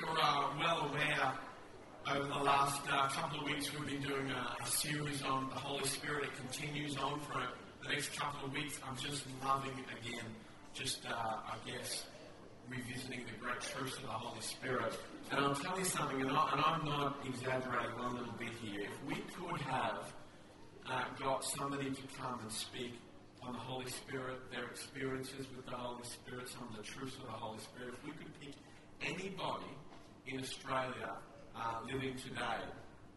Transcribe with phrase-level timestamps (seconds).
[0.00, 1.32] you're uh, well aware,
[2.10, 5.54] over the last uh, couple of weeks we've been doing a, a, series on the
[5.54, 6.24] Holy Spirit.
[6.24, 7.42] It continues on for
[7.82, 8.78] the next couple of weeks.
[8.86, 10.24] I'm just loving again,
[10.72, 12.06] just uh, I guess
[12.68, 14.98] revisiting the great truths of the Holy Spirit.
[15.30, 18.82] And I'll tell you something, and, I, am not exaggerating one little bit here.
[18.82, 20.12] If we could have
[20.90, 22.94] uh, got somebody to come and speak
[23.42, 27.26] on the Holy Spirit, their experiences with the Holy Spirit, some of the truths of
[27.26, 28.54] the Holy Spirit, if we could pick
[29.02, 29.70] anybody
[30.26, 31.12] in Australia
[31.56, 32.64] uh, living today,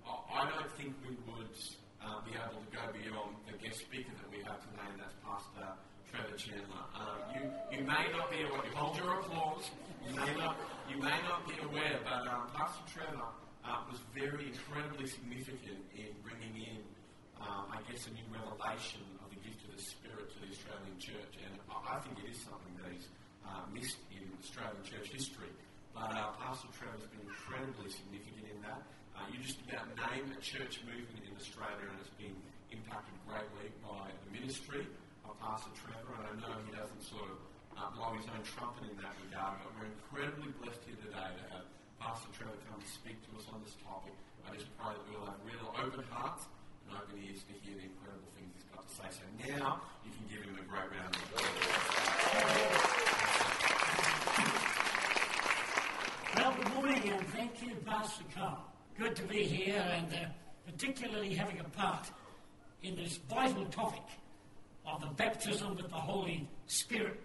[0.07, 1.55] I don't think we would
[2.03, 5.15] uh, be able to go beyond the guest speaker that we have today, and that's
[5.23, 5.67] Pastor
[6.11, 6.83] Trevor Chandler.
[6.95, 9.71] Uh, you, you may not be aware, you hold your applause,
[10.03, 10.55] you may not,
[10.91, 13.31] you may not be aware, but um, Pastor Trevor
[13.63, 16.79] uh, was very incredibly significant in bringing in,
[17.39, 20.97] um, I guess, a new revelation of the gift of the Spirit to the Australian
[20.99, 23.07] church, and I, I think it is something that is
[23.47, 25.51] uh, missed in Australian church history.
[25.97, 28.85] But uh, Pastor Trevor has been incredibly significant in that.
[29.17, 32.37] Uh, you just about name a church movement in Australia, and it's been
[32.69, 34.85] impacted greatly by the ministry
[35.25, 36.13] of Pastor Trevor.
[36.21, 37.41] And I know he doesn't sort of
[37.73, 41.43] uh, blow his own trumpet in that regard, but we're incredibly blessed here today to
[41.57, 41.65] have
[41.97, 44.13] Pastor Trevor come to speak to us on this topic.
[44.45, 46.45] I just pray that we'll have real open hearts
[46.85, 48.29] and open ears to hear the incredible
[58.17, 58.63] Pastor Carl.
[58.97, 60.17] Good to be here and uh,
[60.65, 62.09] particularly having a part
[62.81, 64.01] in this vital topic
[64.87, 67.21] of the baptism with the Holy Spirit.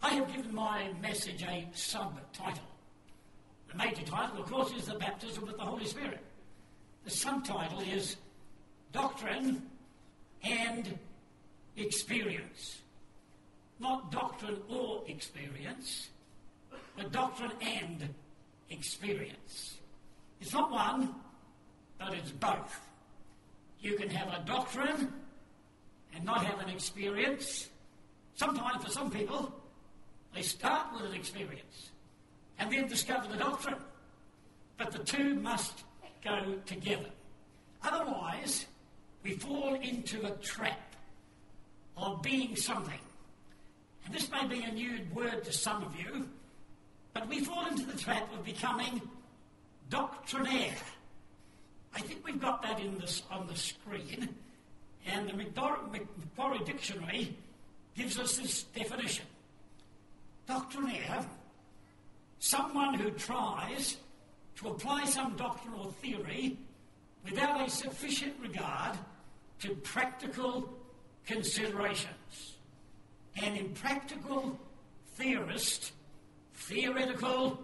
[0.00, 2.62] I have given my message a subtitle.
[3.70, 6.20] The major title, of course, is the baptism with the Holy Spirit.
[7.04, 8.16] The subtitle is
[8.92, 9.62] Doctrine
[10.44, 10.96] and
[11.76, 12.82] Experience.
[13.80, 16.10] Not doctrine or experience,
[16.96, 18.14] but doctrine and
[18.70, 19.78] experience.
[20.40, 21.14] It's not one,
[21.98, 22.80] but it's both.
[23.80, 25.12] You can have a doctrine
[26.14, 27.68] and not have an experience.
[28.34, 29.52] Sometimes, for some people,
[30.34, 31.90] they start with an experience
[32.58, 33.76] and then discover the doctrine.
[34.78, 35.84] But the two must
[36.24, 37.10] go together.
[37.82, 38.66] Otherwise,
[39.22, 40.94] we fall into a trap
[41.96, 42.98] of being something.
[44.04, 46.28] And this may be a new word to some of you,
[47.12, 49.00] but we fall into the trap of becoming
[49.90, 50.74] doctrinaire.
[51.94, 54.28] I think we've got that in this, on the screen,
[55.06, 57.36] and the Macquarie Dictionary
[57.94, 59.26] gives us this definition.
[60.46, 61.26] Doctrinaire,
[62.38, 63.98] someone who tries
[64.56, 66.56] to apply some doctrine or theory
[67.24, 68.96] without a sufficient regard
[69.60, 70.72] to practical
[71.26, 72.56] considerations.
[73.42, 74.58] An impractical
[75.14, 75.92] theorist
[76.62, 77.60] theoretical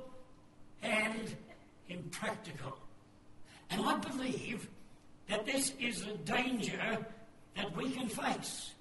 [0.82, 1.34] and
[1.88, 2.76] impractical.
[3.70, 4.68] And I believe
[5.28, 6.98] that this is a danger
[7.56, 8.72] that we can face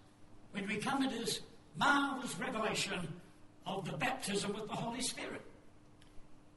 [0.51, 1.41] when we come into this
[1.77, 3.07] marvelous revelation
[3.65, 5.41] of the baptism with the Holy Spirit.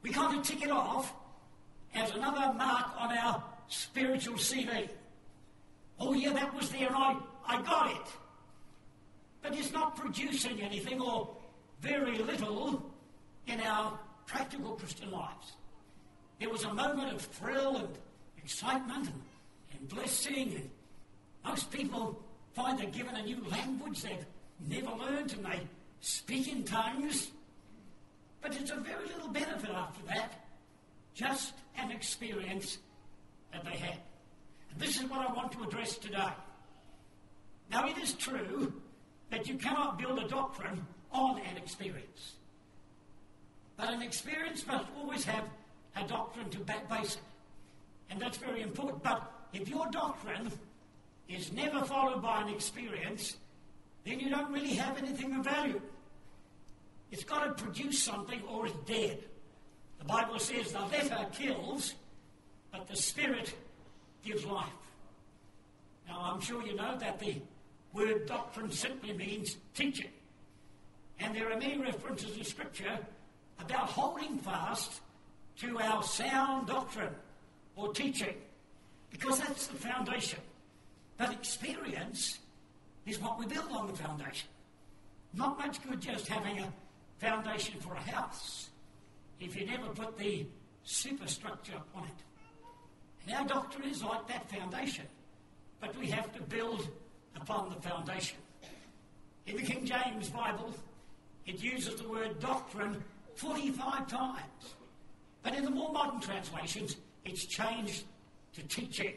[0.02, 1.12] We of tick it off
[1.94, 4.88] as another mark on our spiritual CV.
[5.98, 7.16] Oh, yeah, that was there I,
[7.46, 8.06] I got it.
[9.42, 11.28] But it's not producing anything or
[11.80, 12.89] very little
[13.50, 15.52] in our practical Christian lives.
[16.38, 17.88] There was a moment of thrill and
[18.38, 19.22] excitement and,
[19.72, 20.70] and blessing, and
[21.44, 22.22] most people
[22.54, 24.26] find they're given a new language they've
[24.68, 25.60] never learned and they
[26.00, 27.30] speak in tongues.
[28.40, 30.46] But it's a very little benefit after that,
[31.14, 32.78] just an experience
[33.52, 33.98] that they had.
[34.70, 36.32] And this is what I want to address today.
[37.70, 38.72] Now, it is true
[39.30, 42.34] that you cannot build a doctrine on an experience.
[43.80, 45.44] But an experience must always have
[45.96, 47.22] a doctrine to back base it.
[48.10, 49.02] And that's very important.
[49.02, 50.52] But if your doctrine
[51.28, 53.36] is never followed by an experience,
[54.04, 55.80] then you don't really have anything of value.
[57.10, 59.18] It's got to produce something or it's dead.
[59.98, 61.94] The Bible says the letter kills,
[62.70, 63.54] but the spirit
[64.24, 64.68] gives life.
[66.06, 67.36] Now, I'm sure you know that the
[67.94, 70.10] word doctrine simply means teaching.
[71.18, 72.98] And there are many references in Scripture
[73.60, 75.00] about holding fast
[75.58, 77.14] to our sound doctrine
[77.76, 78.34] or teaching,
[79.10, 80.38] because that's the foundation.
[81.18, 82.38] But experience
[83.06, 84.48] is what we build on the foundation.
[85.34, 86.72] Not much good just having a
[87.18, 88.70] foundation for a house
[89.38, 90.46] if you never put the
[90.84, 93.26] superstructure on it.
[93.26, 95.04] And our doctrine is like that foundation,
[95.80, 96.88] but we have to build
[97.36, 98.38] upon the foundation.
[99.46, 100.74] In the King James Bible,
[101.46, 103.02] it uses the word doctrine
[103.36, 104.74] 45 times.
[105.42, 108.04] But in the more modern translations, it's changed
[108.54, 109.14] to teaching.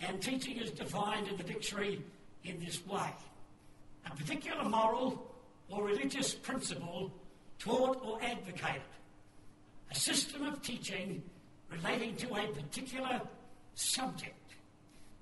[0.00, 2.02] And teaching is defined in the dictionary
[2.44, 3.10] in this way
[4.06, 5.34] a particular moral
[5.68, 7.12] or religious principle
[7.58, 8.82] taught or advocated,
[9.90, 11.22] a system of teaching
[11.70, 13.20] relating to a particular
[13.74, 14.34] subject.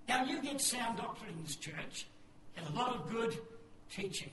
[0.08, 2.06] Now, you get sound doctrine in this church
[2.56, 3.38] and a lot of good
[3.90, 4.32] teaching,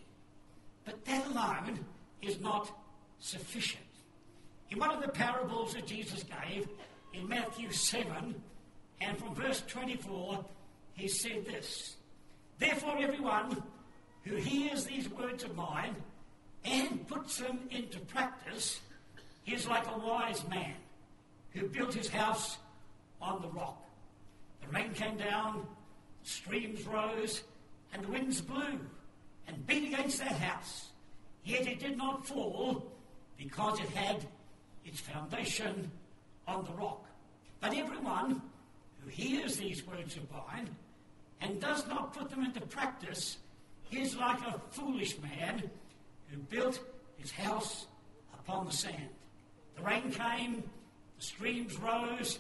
[0.86, 1.80] but that alone
[2.22, 2.72] is not
[3.20, 3.84] sufficient.
[4.70, 6.68] In one of the parables that Jesus gave
[7.14, 8.36] in Matthew 7,
[9.02, 10.46] and from verse 24,
[10.94, 11.96] he said this
[12.58, 13.64] Therefore, everyone
[14.24, 15.96] who hears these words of mine
[16.66, 18.82] and puts them into practice
[19.48, 20.76] is like a wise man
[21.52, 22.58] who built his house
[23.22, 23.82] on the rock.
[24.62, 25.66] The rain came down,
[26.24, 27.44] streams rose,
[27.94, 28.80] and the winds blew
[29.48, 30.90] and beat against that house.
[31.44, 32.92] Yet it did not fall
[33.40, 34.24] because it had
[34.86, 35.90] its foundation
[36.48, 37.06] on the rock.
[37.62, 38.42] But everyone
[39.02, 40.70] who hears these words of mine
[41.42, 43.38] and does not put them into practice
[43.92, 45.64] is like a foolish man
[46.30, 46.80] who built
[47.18, 47.88] his house
[48.34, 49.10] upon the sand.
[49.78, 50.64] The rain came,
[51.18, 52.40] the streams rose,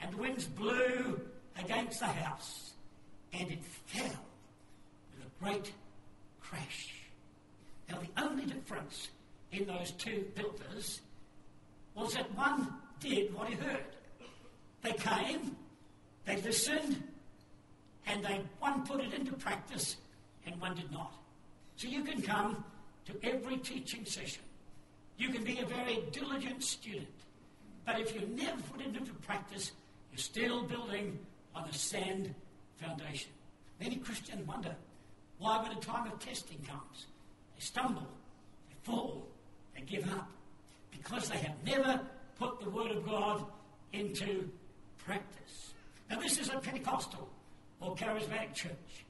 [0.00, 1.20] and the winds blew
[1.62, 2.72] against the house,
[3.32, 4.24] and it fell
[5.14, 5.72] with a great
[6.40, 6.94] crash.
[7.90, 9.08] Now, the only difference
[9.52, 11.00] in those two builders
[11.94, 13.84] was that one did what he heard.
[14.82, 15.56] They came,
[16.24, 17.02] they listened,
[18.06, 19.96] and they one put it into practice
[20.46, 21.12] and one did not.
[21.76, 22.64] So you can come
[23.06, 24.42] to every teaching session.
[25.16, 27.08] You can be a very diligent student.
[27.84, 29.72] But if you never put it into practice,
[30.12, 31.18] you're still building
[31.54, 32.34] on a sand
[32.76, 33.30] foundation.
[33.80, 34.74] Many Christians wonder
[35.38, 37.06] why, when a time of testing comes,
[37.54, 38.06] they stumble,
[38.68, 39.28] they fall,
[39.78, 40.28] they give up,
[40.90, 42.00] because they have never
[42.38, 43.44] put the Word of God
[43.92, 44.48] into
[44.98, 45.74] practice.
[46.10, 47.28] Now, this is a Pentecostal
[47.80, 49.04] or charismatic church.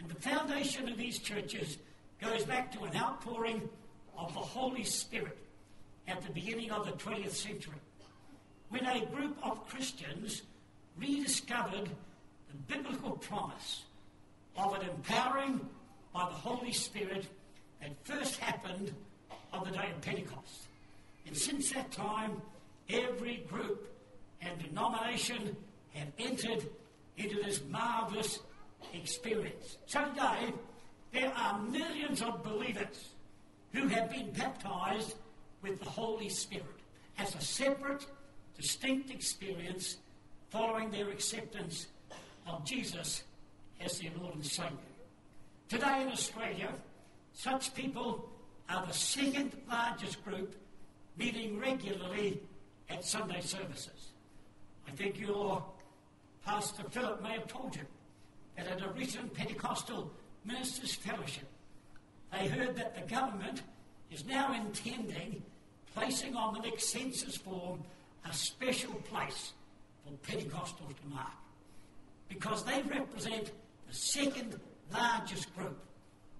[0.00, 1.78] And the foundation of these churches
[2.20, 3.68] goes back to an outpouring
[4.16, 5.38] of the Holy Spirit
[6.06, 7.74] at the beginning of the 20th century,
[8.70, 10.42] when a group of Christians
[10.98, 11.88] rediscovered
[12.48, 13.84] the biblical promise
[14.56, 15.60] of an empowering
[16.12, 17.26] by the Holy Spirit
[17.80, 18.92] that first happened
[19.52, 20.68] on the day of Pentecost.
[21.26, 22.40] And since that time,
[22.88, 23.92] every group
[24.40, 25.56] and denomination
[25.94, 26.64] have entered
[27.16, 28.38] into this marvelous
[28.94, 29.78] experience.
[29.86, 30.52] So today,
[31.12, 33.10] there are millions of believers
[33.72, 35.14] who have been baptized
[35.62, 36.66] with the Holy Spirit
[37.18, 38.06] as a separate,
[38.56, 39.98] distinct experience
[40.50, 41.88] following their acceptance
[42.46, 43.24] of Jesus
[43.80, 44.78] as their Lord and Saviour.
[45.68, 46.72] Today in Australia,
[47.34, 48.28] such people
[48.68, 50.54] are the second largest group
[51.16, 52.40] meeting regularly
[52.90, 54.12] at Sunday services.
[54.86, 55.64] I think your
[56.44, 57.82] Pastor Philip may have told you
[58.56, 60.10] that at a recent Pentecostal
[60.44, 61.48] ministers' fellowship,
[62.32, 63.62] they heard that the government
[64.10, 65.42] is now intending
[65.94, 67.82] placing on the next census form
[68.28, 69.52] a special place
[70.04, 71.32] for Pentecostals to mark
[72.28, 73.52] because they represent
[73.88, 74.58] the second
[74.92, 75.78] largest group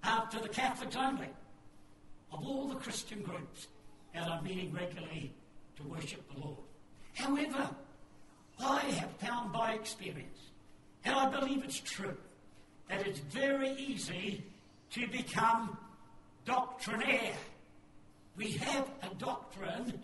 [0.03, 1.27] after the Catholics only
[2.31, 3.67] of all the Christian groups
[4.13, 5.33] that are meeting regularly
[5.77, 6.57] to worship the Lord.
[7.13, 7.69] However,
[8.59, 10.39] I have found by experience,
[11.05, 12.17] and I believe it's true,
[12.89, 14.43] that it's very easy
[14.91, 15.77] to become
[16.45, 17.35] doctrinaire.
[18.35, 20.01] We have a doctrine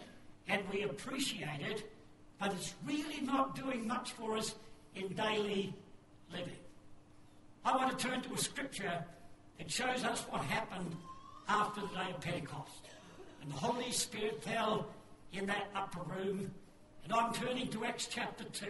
[0.47, 1.91] and we appreciate it,
[2.39, 4.53] but it's really not doing much for us
[4.95, 5.73] in daily
[6.31, 6.53] living.
[7.63, 9.03] I want to turn to a scripture
[9.57, 10.95] that shows us what happened
[11.47, 12.89] after the day of Pentecost.
[13.41, 14.87] And the Holy Spirit fell
[15.33, 16.51] in that upper room.
[17.03, 18.65] And I'm turning to Acts chapter 2,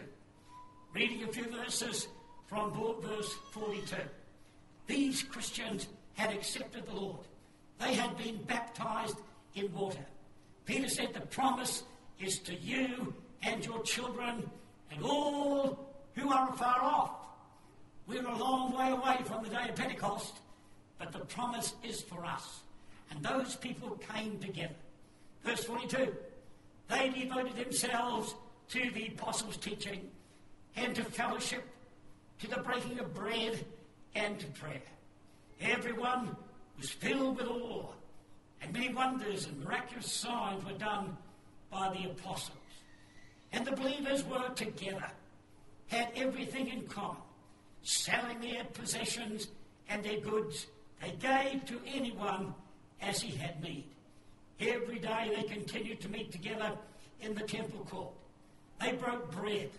[0.93, 2.07] reading a few verses
[2.47, 3.95] from verse 42.
[4.87, 7.25] These Christians had accepted the Lord.
[7.79, 9.17] They had been baptized
[9.55, 10.05] in water.
[10.65, 11.83] Peter said, The promise
[12.19, 13.13] is to you
[13.43, 14.49] and your children
[14.91, 15.79] and all
[16.15, 17.11] who are afar off.
[18.07, 20.35] We're a long way away from the day of Pentecost,
[20.99, 22.61] but the promise is for us.
[23.11, 24.75] And those people came together.
[25.43, 26.13] Verse 42
[26.89, 28.35] They devoted themselves
[28.69, 30.09] to the apostles' teaching
[30.75, 31.63] and to fellowship,
[32.39, 33.63] to the breaking of bread
[34.15, 34.81] and to prayer.
[35.61, 36.35] Everyone
[36.77, 37.87] was filled with awe,
[38.61, 41.15] and many wonders and miraculous signs were done
[41.71, 42.57] by the apostles.
[43.53, 45.11] And the believers were together,
[45.87, 47.21] had everything in common,
[47.83, 49.47] selling their possessions
[49.87, 50.67] and their goods.
[51.01, 52.53] They gave to anyone
[53.01, 53.85] as he had need.
[54.59, 56.71] Every day they continued to meet together
[57.21, 58.13] in the temple court.
[58.79, 59.69] They broke bread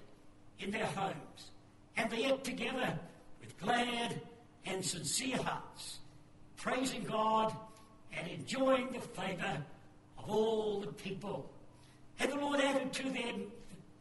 [0.59, 1.51] in their homes,
[1.97, 2.99] and they ate together
[3.41, 4.21] with glad
[4.65, 5.99] and sincere hearts,
[6.57, 7.55] praising God
[8.13, 9.63] and enjoying the favour
[10.19, 11.51] of all the people.
[12.19, 13.35] And the Lord added to their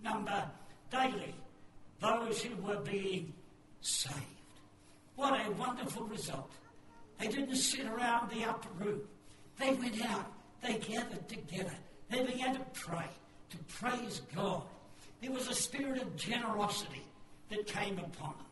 [0.03, 0.43] number
[0.91, 1.35] daily
[1.99, 3.33] those who were being
[3.81, 4.15] saved.
[5.15, 6.51] What a wonderful result.
[7.19, 9.01] They didn't sit around the upper room.
[9.57, 10.31] They went out.
[10.61, 11.73] They gathered together.
[12.09, 13.09] They began to pray,
[13.51, 14.63] to praise God.
[15.21, 17.03] There was a spirit of generosity
[17.49, 18.45] that came upon them.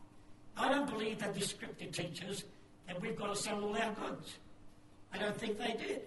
[0.57, 2.43] I don't believe that the scripture teaches
[2.87, 4.35] that we've got to sell all our goods.
[5.13, 6.01] I don't think they did.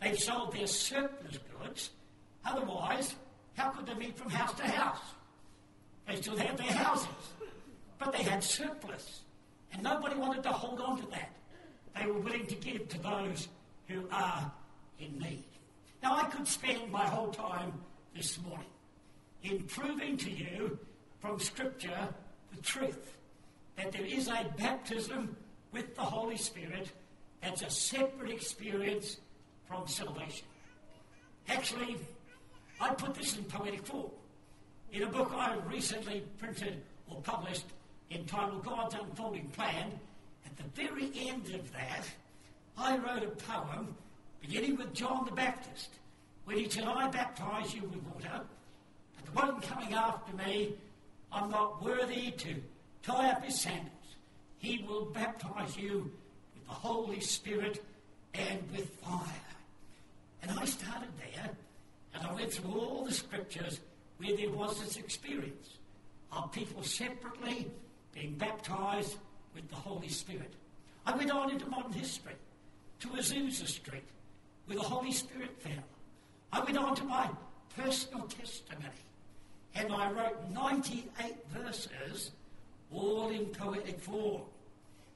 [0.00, 1.90] They sold their surplus goods.
[2.44, 3.14] Otherwise,
[3.56, 5.00] how could they meet from house to house?
[6.06, 7.08] They still had their houses,
[7.98, 9.22] but they had surplus.
[9.72, 11.30] And nobody wanted to hold on to that.
[11.96, 13.48] They were willing to give to those
[13.88, 14.50] who are
[14.98, 15.44] in need.
[16.02, 17.72] Now, I could spend my whole time
[18.14, 18.66] this morning
[19.42, 20.78] in proving to you
[21.20, 22.08] from Scripture
[22.54, 23.14] the truth
[23.76, 25.36] that there is a baptism
[25.72, 26.90] with the Holy Spirit
[27.42, 29.18] that's a separate experience
[29.66, 30.46] from salvation.
[31.48, 31.96] Actually,
[32.80, 34.10] I put this in poetic form.
[34.92, 37.66] In a book I recently printed or published
[38.10, 39.92] entitled God's Unfolding Plan,
[40.48, 42.04] at the very end of that,
[42.76, 43.94] I wrote a poem
[44.40, 45.90] beginning with John the Baptist,
[46.44, 48.40] when he said, I baptize you with water,
[49.14, 50.74] but the one coming after me,
[51.30, 52.54] I'm not worthy to
[53.02, 53.92] tie up his sandals.
[54.58, 56.10] He will baptize you
[56.54, 57.84] with the Holy Spirit
[58.34, 59.22] and with fire.
[60.42, 61.50] And I started there,
[62.14, 63.80] and I went through all the scriptures
[64.16, 65.76] where there was this experience
[66.32, 67.70] of people separately
[68.14, 69.16] being baptized
[69.54, 70.52] with the Holy Spirit.
[71.06, 72.34] I went on into modern history
[73.00, 74.04] to Azusa Street,
[74.66, 75.84] where the Holy Spirit fell.
[76.52, 77.28] I went on to my
[77.76, 78.88] personal testimony,
[79.74, 82.32] and I wrote 98 verses,
[82.92, 84.42] all in poetic form.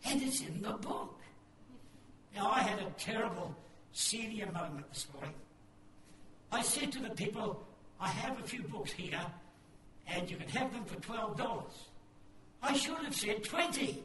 [0.04, 1.18] And it's in the book.
[2.34, 3.54] Now, I had a terrible
[3.92, 5.34] senior moment this morning.
[6.50, 7.62] I said to the people,
[8.00, 9.20] I have a few books here,
[10.06, 11.62] and you can have them for $12.
[12.62, 14.02] I should have said 20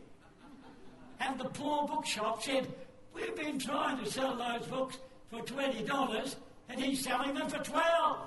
[1.38, 2.68] And the poor bookshop said,
[3.14, 4.98] We've been trying to sell those books
[5.30, 6.36] for $20,
[6.68, 8.18] and he's selling them for 12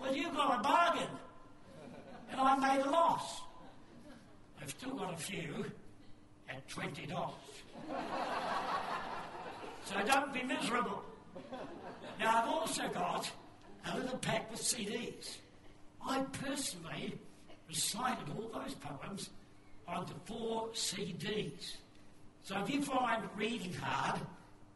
[0.00, 1.08] Well, you've got a bargain.
[2.32, 3.42] And I made a loss.
[4.60, 5.64] I've still got a few
[6.48, 7.30] at $20.
[9.84, 11.04] so don't be miserable.
[12.18, 13.30] Now, I've also got
[13.92, 15.36] a little pack with CDs.
[16.04, 17.16] I personally
[17.68, 19.30] recited all those poems
[19.86, 21.76] onto four CDs.
[22.42, 24.20] So if you find reading hard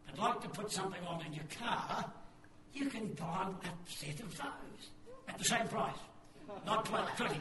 [0.09, 2.05] and like to put something on in your car,
[2.73, 4.91] you can buy a set of those
[5.29, 5.97] at the same price.
[6.65, 7.41] Not 12, 20.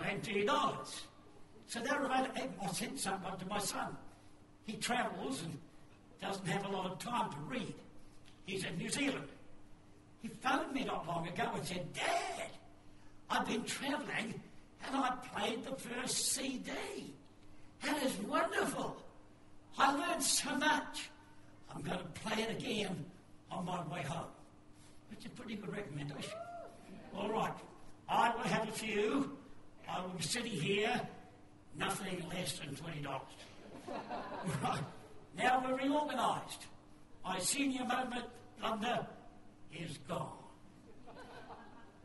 [0.00, 1.00] $20.
[1.68, 2.32] So they're available.
[2.62, 3.96] I sent someone to my son.
[4.64, 5.58] He travels and
[6.20, 7.74] doesn't have a lot of time to read.
[8.46, 9.28] He's in New Zealand.
[10.22, 12.50] He phoned me not long ago and said, Dad,
[13.28, 14.40] I've been travelling
[14.86, 16.70] and I played the first CD.
[17.82, 18.96] That is wonderful.
[19.78, 21.10] I learned so much.
[21.74, 23.04] I'm going to play it again
[23.50, 24.26] on my way home.
[25.12, 26.32] It's a pretty good recommendation.
[27.16, 27.52] All right.
[28.08, 29.36] I will have a few.
[29.88, 31.00] I will be sitting here,
[31.78, 33.20] nothing less than $20.
[34.62, 34.80] right.
[35.36, 36.66] Now we're reorganised.
[37.24, 38.24] My senior moment
[38.60, 39.06] thunder
[39.72, 40.32] is gone.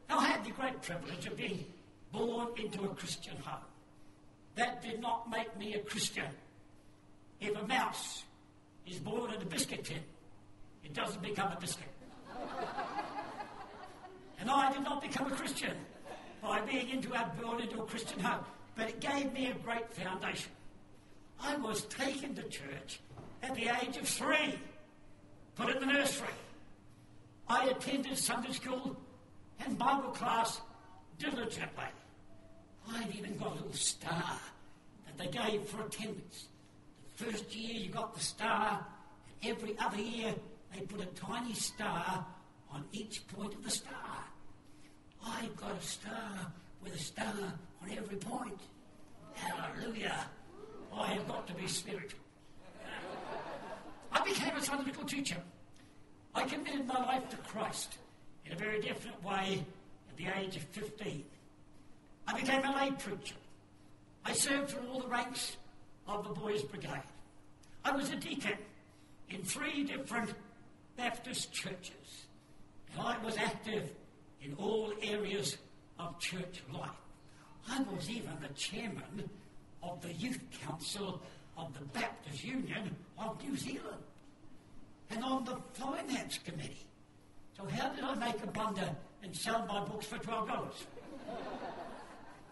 [0.09, 1.63] Now, I had the great privilege of being
[2.11, 3.63] born into a Christian home.
[4.55, 6.25] That did not make me a Christian.
[7.41, 8.23] If a mouse
[8.85, 10.03] is born in a biscuit tin,
[10.83, 11.87] it doesn't become a biscuit.
[14.39, 15.75] and I did not become a Christian
[16.41, 18.45] by being into a, born into a Christian home,
[18.75, 20.51] but it gave me a great foundation.
[21.41, 22.99] I was taken to church
[23.41, 24.59] at the age of three,
[25.55, 26.27] put in the nursery.
[27.47, 28.95] I attended Sunday school
[29.65, 30.61] and Bible class
[31.17, 31.85] diligently.
[32.89, 34.39] I'd even got a little star
[35.05, 36.47] that they gave for attendance.
[37.21, 38.83] First year you got the star,
[39.43, 40.33] and every other year
[40.73, 42.25] they put a tiny star
[42.71, 44.25] on each point of the star.
[45.23, 46.51] I've got a star
[46.83, 48.59] with a star on every point.
[49.35, 50.25] Hallelujah.
[50.91, 52.19] I have got to be spiritual.
[54.11, 55.37] I became a school teacher.
[56.33, 57.99] I committed my life to Christ
[58.47, 59.63] in a very different way
[60.09, 61.23] at the age of 15.
[62.27, 63.35] I became a lay preacher.
[64.25, 65.57] I served through all the ranks
[66.11, 67.03] of the Boys' Brigade.
[67.83, 68.57] I was a deacon
[69.29, 70.33] in three different
[70.97, 72.25] Baptist churches.
[72.93, 73.89] And I was active
[74.41, 75.57] in all areas
[75.99, 76.89] of church life.
[77.69, 79.29] I was even the chairman
[79.81, 81.21] of the Youth Council
[81.57, 84.03] of the Baptist Union of New Zealand
[85.09, 86.85] and on the Finance Committee.
[87.57, 88.89] So how did I make a blunder
[89.23, 90.71] and sell my books for $12?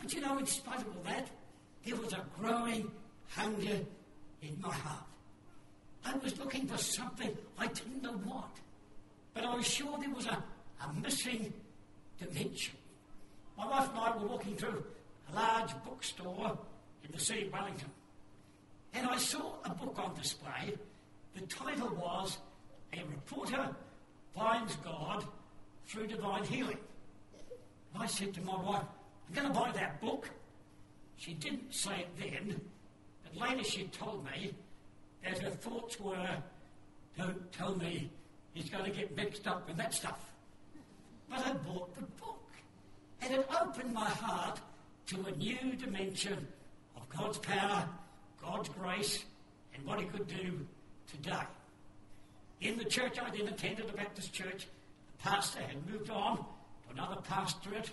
[0.02, 1.30] but you know, in spite of all that,
[1.86, 2.92] there was a growing
[3.30, 3.80] hunger
[4.42, 5.06] in my heart.
[6.06, 8.50] I was looking for something I didn't know what,
[9.34, 10.44] but I was sure there was a,
[10.84, 11.54] a missing
[12.18, 12.76] dimension.
[13.58, 14.84] My wife and I were walking through
[15.32, 16.58] a large bookstore
[17.04, 17.90] in the city of Wellington,
[18.94, 20.74] and I saw a book on display.
[21.36, 22.38] The title was
[22.94, 23.76] A Reporter
[24.36, 25.26] Finds God
[25.88, 26.78] Through Divine Healing.
[27.94, 28.84] And I said to my wife,
[29.28, 30.30] I'm going to buy that book.
[31.18, 32.62] She didn't say it then,
[33.34, 34.54] but later she told me
[35.24, 36.30] that her thoughts were,
[37.18, 38.10] don't uh, tell me
[38.54, 40.32] he's going to get mixed up with that stuff.
[41.30, 42.50] But I bought the book,
[43.22, 44.60] and it opened my heart
[45.08, 46.48] to a new dimension
[46.96, 47.88] of God's power,
[48.42, 49.26] God's grace,
[49.76, 50.66] and what He could do
[51.08, 51.44] today.
[52.62, 54.68] In the church I then attended, a Baptist church,
[55.12, 57.90] the pastor had moved on to another pastorate,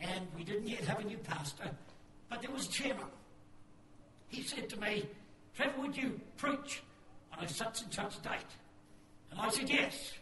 [0.00, 1.70] and we didn't yet have a new pastor,
[2.28, 3.06] but there was chairman.
[4.30, 5.06] He said to me,
[5.56, 6.82] Trevor, would you preach
[7.36, 8.40] on a such and such date?
[9.30, 10.12] And I said, yes.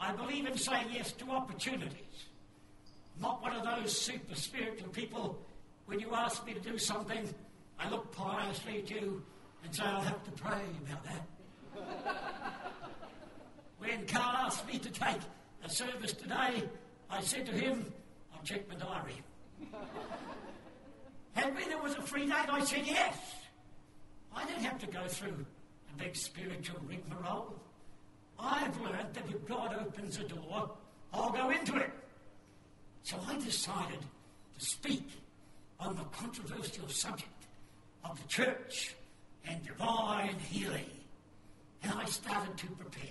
[0.00, 2.26] I believe in saying yes to opportunities.
[3.20, 5.38] Not one of those super spiritual people,
[5.86, 7.28] when you ask me to do something,
[7.78, 9.22] I look piously at you
[9.64, 11.26] and say, I'll have to pray about that.
[13.78, 15.18] when Carl asked me to take
[15.64, 16.62] a service today,
[17.10, 17.92] I said to him,
[18.34, 19.22] I'll check my diary.
[21.38, 23.16] And when there was a free date, I said yes.
[24.34, 25.46] I didn't have to go through
[25.92, 27.54] a big spiritual rigmarole.
[28.38, 30.70] I've learned that if God opens a door,
[31.12, 31.90] I'll go into it.
[33.02, 34.00] So I decided
[34.58, 35.08] to speak
[35.80, 37.46] on the controversial subject
[38.04, 38.94] of the church
[39.46, 40.90] and divine healing.
[41.82, 43.10] And I started to prepare.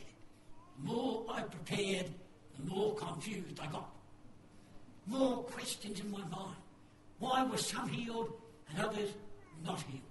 [0.80, 2.10] The more I prepared,
[2.60, 3.90] the more confused I got.
[5.08, 6.58] More questions in my mind.
[7.19, 8.32] Why were some healed
[8.69, 9.10] and others
[9.65, 10.01] not healed?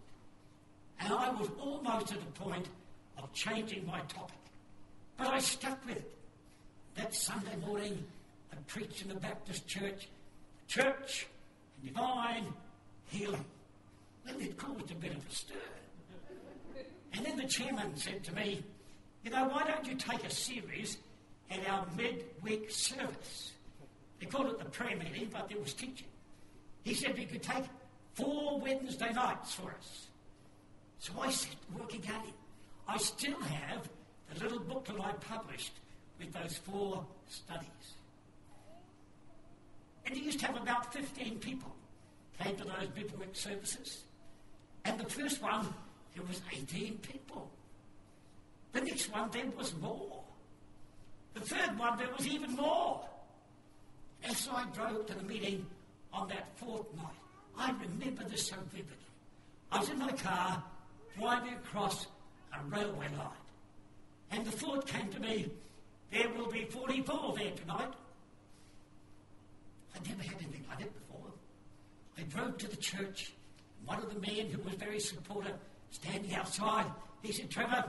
[1.01, 2.69] And I was almost at the point
[3.19, 4.37] of changing my topic.
[5.17, 6.13] But I stuck with it.
[6.97, 8.03] That Sunday morning,
[8.53, 10.09] I preached in the Baptist church,
[10.67, 11.27] church
[11.77, 12.47] and divine
[13.07, 13.45] healing.
[14.25, 15.55] Well, it caused a bit of a stir.
[17.13, 18.63] And then the chairman said to me,
[19.25, 20.99] You know, why don't you take a series
[21.51, 23.53] at our midweek service?
[24.21, 26.09] They called it the prayer meeting, but there was teaching.
[26.87, 27.65] He said he could take
[28.15, 30.07] four Wednesday nights for us.
[31.01, 32.33] So I set to work again.
[32.87, 33.89] I still have
[34.33, 35.73] the little booklet I published
[36.21, 37.67] with those four studies.
[40.07, 41.75] And he used to have about 15 people
[42.41, 44.05] came to those midweek services.
[44.85, 45.67] And the first one,
[46.15, 47.51] there was 18 people.
[48.71, 50.23] The next one, there was more.
[51.35, 53.05] The third one, there was even more.
[54.23, 55.67] And so I drove to the meeting
[56.17, 57.07] on that fourth night.
[57.59, 58.97] I remember this so vividly.
[59.71, 60.63] I was in my car
[61.19, 62.07] driving across
[62.55, 63.45] a railway line.
[64.31, 65.51] And the thought came to me,
[66.11, 67.93] there will be 44 there tonight.
[69.95, 71.31] I'd never had anything like it before.
[72.19, 73.33] I drove to the church.
[73.79, 75.57] and One of the men who was very supportive,
[75.91, 76.87] standing outside,
[77.23, 77.85] he said, Trevor,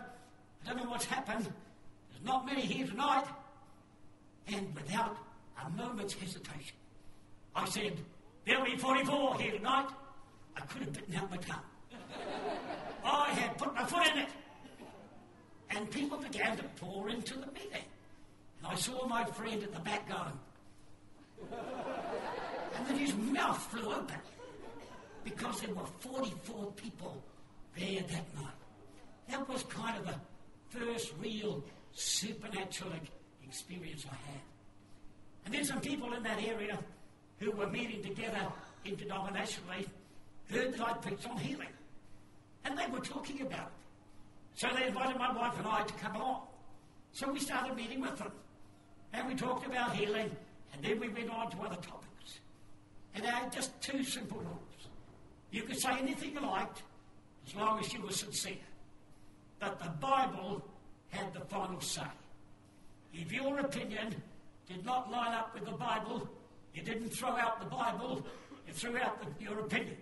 [0.65, 1.43] I don't know what's happened.
[1.43, 3.25] There's not many here tonight.
[4.47, 5.17] And without
[5.65, 6.75] a moment's hesitation,
[7.55, 7.97] I said,
[8.47, 9.89] There'll be 44 here tonight.
[10.55, 11.59] I could have bitten out my tongue.
[13.03, 14.29] I had put my foot in it.
[15.69, 17.83] And people began to pour into the meeting.
[18.59, 20.39] And I saw my friend at the back going.
[22.77, 24.15] And then his mouth flew open
[25.25, 27.21] because there were 44 people
[27.77, 28.57] there that night.
[29.27, 30.15] That was kind of the
[30.69, 32.93] first real supernatural
[33.43, 34.41] experience I had.
[35.45, 36.79] And then some people in that area
[37.39, 38.51] who were meeting together
[38.85, 39.87] interdenominationally
[40.51, 41.67] heard that I'd preached on healing.
[42.65, 43.73] And they were talking about it.
[44.55, 46.41] So they invited my wife and I to come along.
[47.11, 48.31] So we started meeting with them.
[49.13, 50.29] And we talked about healing,
[50.73, 52.39] and then we went on to other topics.
[53.15, 54.87] And I had just two simple rules.
[55.51, 56.83] You could say anything you liked,
[57.47, 58.55] as long as you were sincere.
[59.59, 60.61] But the Bible
[61.09, 62.01] had the final say.
[63.13, 64.15] If your opinion
[64.67, 66.29] did not line up with the Bible,
[66.77, 68.25] you didn't throw out the Bible,
[68.67, 69.97] you threw out the, your opinion.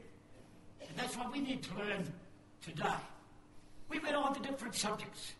[0.82, 2.12] And that's what we need to learn
[2.62, 3.02] today.
[3.90, 5.34] We went on to different subjects.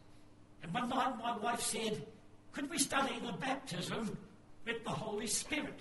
[0.64, 2.06] And one night my wife said,
[2.54, 4.18] Could we study the baptism
[4.66, 5.80] with the Holy Spirit.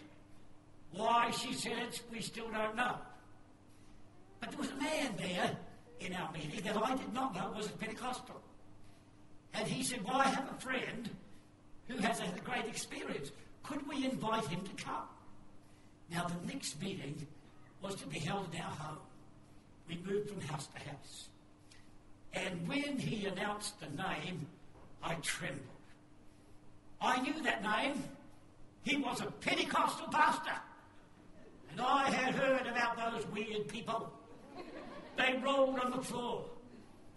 [0.93, 2.97] Why she said we still don't know.
[4.41, 5.51] But there was a man there
[6.01, 8.41] in our meeting that I did not know was a Pentecostal.
[9.55, 11.09] And he said, Well, I have a friend
[11.89, 13.33] who has had a great experience.
[13.63, 15.09] Could we invite him to come?
[16.11, 17.27] Now, the next meeting
[17.83, 18.99] was to be held in our home.
[19.89, 21.29] We moved from house to house.
[22.33, 24.47] And when he announced the name,
[25.03, 25.61] I trembled.
[27.01, 28.03] I knew that name.
[28.83, 30.57] He was a Pentecostal pastor.
[31.71, 34.13] And I had heard about those weird people.
[35.17, 36.45] They rolled on the floor.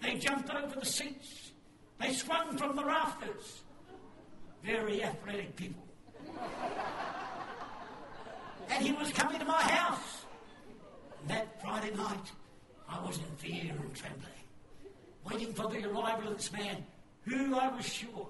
[0.01, 1.51] They jumped over the seats.
[1.99, 3.61] They swung from the rafters.
[4.63, 5.83] Very athletic people.
[8.69, 10.25] And he was coming to my house.
[11.21, 12.31] And that Friday night,
[12.89, 14.31] I was in fear and trembling,
[15.29, 16.85] waiting for the arrival of this man,
[17.23, 18.27] who I was sure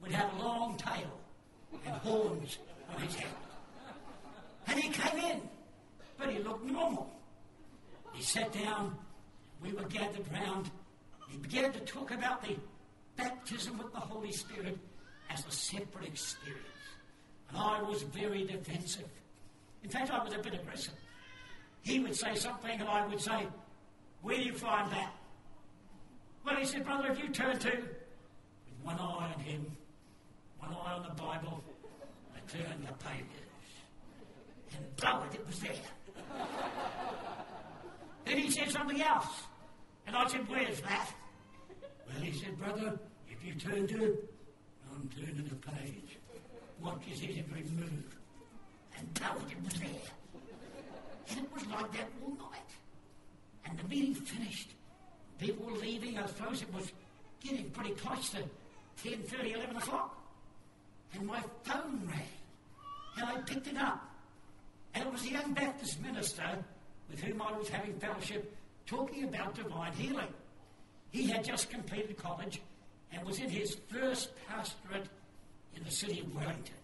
[0.00, 1.20] would have a long tail
[1.86, 2.58] and horns
[2.94, 3.28] on his head.
[4.66, 5.40] And he came in,
[6.18, 7.10] but he looked normal.
[8.12, 8.96] He sat down,
[9.62, 10.70] we were gathered round.
[11.28, 12.56] He began to talk about the
[13.16, 14.78] baptism with the Holy Spirit
[15.30, 16.62] as a separate experience.
[17.48, 19.08] And I was very defensive.
[19.84, 20.94] In fact, I was a bit aggressive.
[21.82, 23.46] He would say something, and I would say,
[24.22, 25.12] Where do you find that?
[26.44, 29.66] Well, he said, Brother, if you turn to, with one eye on him,
[30.58, 31.62] one eye on the Bible,
[32.34, 33.26] I turned the pages.
[34.74, 35.72] And blow it, it was there.
[38.24, 39.42] then he said something else.
[40.06, 41.10] And I said, Where's that?
[42.08, 44.16] Well, he said, Brother, if you turn to,
[44.90, 46.18] I'm turning the page.
[46.80, 48.13] Watch his every move.
[49.24, 49.88] And was there.
[51.30, 52.70] And it was like that all night.
[53.66, 54.70] And the meeting finished.
[55.38, 56.18] People were leaving.
[56.18, 56.92] I suppose it was
[57.40, 58.38] getting pretty close to
[59.02, 60.16] 10.30, 11 o'clock.
[61.14, 62.20] And my phone rang.
[63.16, 64.08] And I picked it up.
[64.94, 66.64] And it was a young Baptist minister
[67.10, 70.32] with whom I was having fellowship talking about divine healing.
[71.10, 72.60] He had just completed college
[73.12, 75.06] and was in his first pastorate
[75.76, 76.74] in the city of Wellington.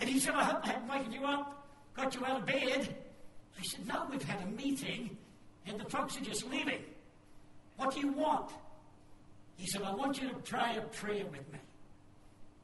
[0.00, 2.94] And he said, I hope I haven't wakened you up, got you out of bed.
[3.58, 5.16] I said, No, we've had a meeting
[5.66, 6.82] and the folks are just leaving.
[7.76, 8.50] What do you want?
[9.56, 11.58] He said, I want you to pray a prayer with me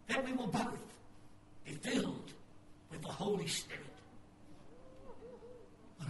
[0.09, 0.79] that we will both
[1.65, 2.33] be filled
[2.91, 3.83] with the Holy Spirit.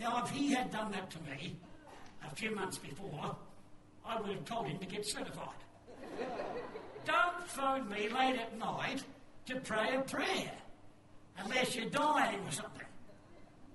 [0.00, 1.56] now, if he had done that to me
[2.24, 3.36] a few months before,
[4.06, 5.48] I would have told him to get certified.
[7.04, 9.02] Don't phone me late at night
[9.46, 10.52] to pray a prayer
[11.38, 12.86] unless you're dying or something.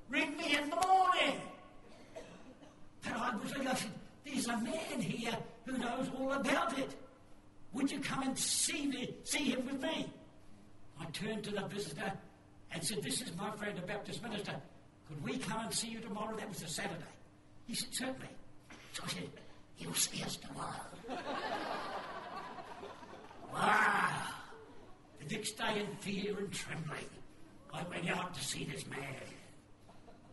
[0.09, 1.41] Ring me in the morning.
[3.03, 3.77] But I was like,
[4.25, 6.95] there's a man here who knows all about it.
[7.73, 10.09] Would you come and see me, see him with me?
[10.99, 12.11] I turned to the visitor
[12.71, 14.55] and said, This is my friend, a Baptist minister.
[15.07, 16.35] Could we come and see you tomorrow?
[16.35, 17.03] That was a Saturday.
[17.67, 18.29] He said, Certainly.
[18.93, 19.29] So I said,
[19.77, 21.21] You'll see us tomorrow.
[23.53, 24.09] Wow.
[25.19, 27.09] The next day, in fear and trembling,
[27.73, 28.99] I went out to see this man.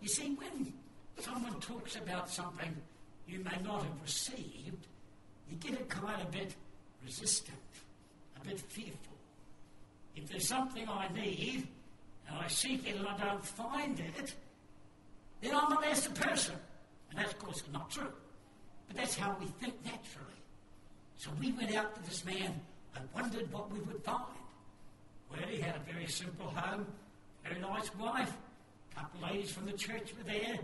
[0.01, 0.73] You see, when
[1.19, 2.75] someone talks about something
[3.27, 4.87] you may not have received,
[5.51, 6.55] you get a kind of bit
[7.05, 7.59] resistant,
[8.41, 9.17] a bit fearful.
[10.17, 11.67] If there's something I need
[12.29, 14.35] and I seek it and I don't find it,
[15.41, 16.55] then I'm a lesser person.
[17.11, 18.13] And that's, of course, not true.
[18.89, 20.41] But that's how we think naturally.
[21.17, 22.61] So we went out to this man
[22.97, 24.25] and wondered what we would find.
[25.31, 26.87] Well, he had a very simple home,
[27.47, 28.33] very nice wife,
[28.93, 30.59] a couple of ladies from the church were there.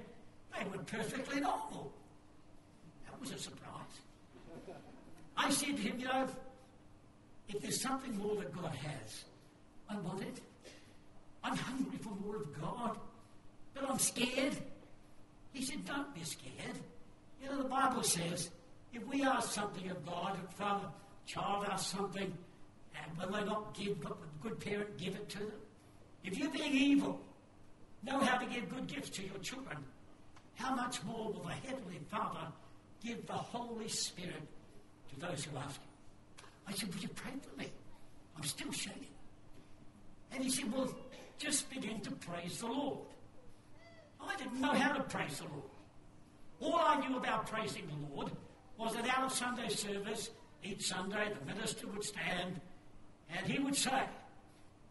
[0.56, 1.92] They were perfectly normal.
[3.06, 3.70] That was a surprise.
[5.36, 6.28] I said to him, you know,
[7.48, 9.24] if there's something more that God has,
[9.88, 10.40] I want it.
[11.42, 12.98] I'm hungry for more of God,
[13.74, 14.56] but I'm scared.
[15.52, 16.78] He said, don't be scared.
[17.42, 18.50] You know, the Bible says,
[18.92, 20.80] if we ask something of God, our
[21.30, 22.32] child asks something,
[22.94, 25.52] and will they not give, but the good parent give it to them?
[26.24, 27.20] If you're being evil,
[28.02, 29.78] know how to give good gifts to your children,
[30.54, 32.46] how much more will the Heavenly Father
[33.04, 34.42] give the Holy Spirit
[35.10, 36.44] to those who ask Him?
[36.66, 37.68] I said, Would you pray for me?
[38.36, 39.06] I'm still shaking.
[40.32, 40.92] And he said, Well,
[41.38, 42.98] just begin to praise the Lord.
[44.20, 45.70] I didn't know how to praise the Lord.
[46.60, 48.32] All I knew about praising the Lord
[48.76, 50.30] was that out of Sunday service,
[50.62, 52.60] each Sunday, the minister would stand
[53.36, 54.02] and he would say,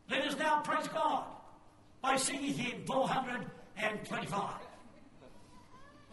[0.10, 1.25] Let us now praise God
[2.01, 4.53] by singing hymn 425.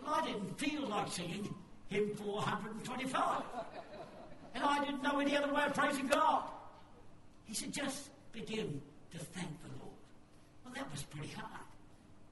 [0.02, 1.54] Well, I didn't feel like singing
[1.88, 3.42] hymn 425.
[4.54, 6.44] And I didn't know any other way of praising God.
[7.44, 8.80] He said, just begin
[9.12, 9.94] to thank the Lord.
[10.64, 11.60] Well, that was pretty hard.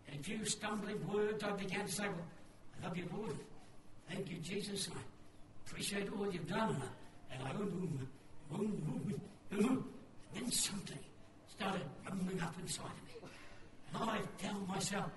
[0.09, 2.27] And a few stumbling words, I began to say, well,
[2.81, 3.37] I love you, Lord.
[4.11, 4.89] Thank you, Jesus.
[4.95, 4.99] I
[5.67, 6.81] appreciate all you've done.
[7.35, 8.09] And I, went, went,
[8.51, 9.21] went, went,
[9.51, 9.85] and
[10.35, 10.99] then something
[11.49, 13.29] started rumbling up inside of me.
[13.95, 15.11] And I found myself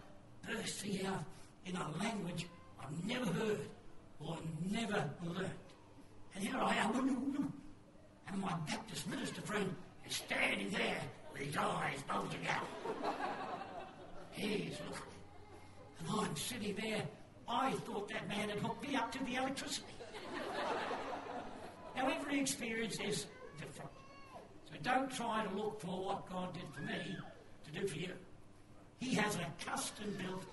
[0.48, 1.24] bursting out
[1.66, 2.48] in a language
[2.80, 3.68] I've never heard
[4.20, 4.38] or
[4.70, 5.52] never learned.
[6.36, 7.52] And here I am,
[8.28, 9.74] and my Baptist minister friend
[10.08, 11.02] is standing there
[11.34, 12.68] with his eyes bulging out.
[14.32, 15.04] He's looking.
[16.00, 17.04] And I'm sitting there.
[17.48, 19.94] I thought that man had hooked me up to the electricity.
[21.98, 23.26] Now, every experience is
[23.58, 23.90] different.
[24.66, 27.18] So don't try to look for what God did for me
[27.66, 28.12] to do for you.
[29.00, 30.44] He has a custom built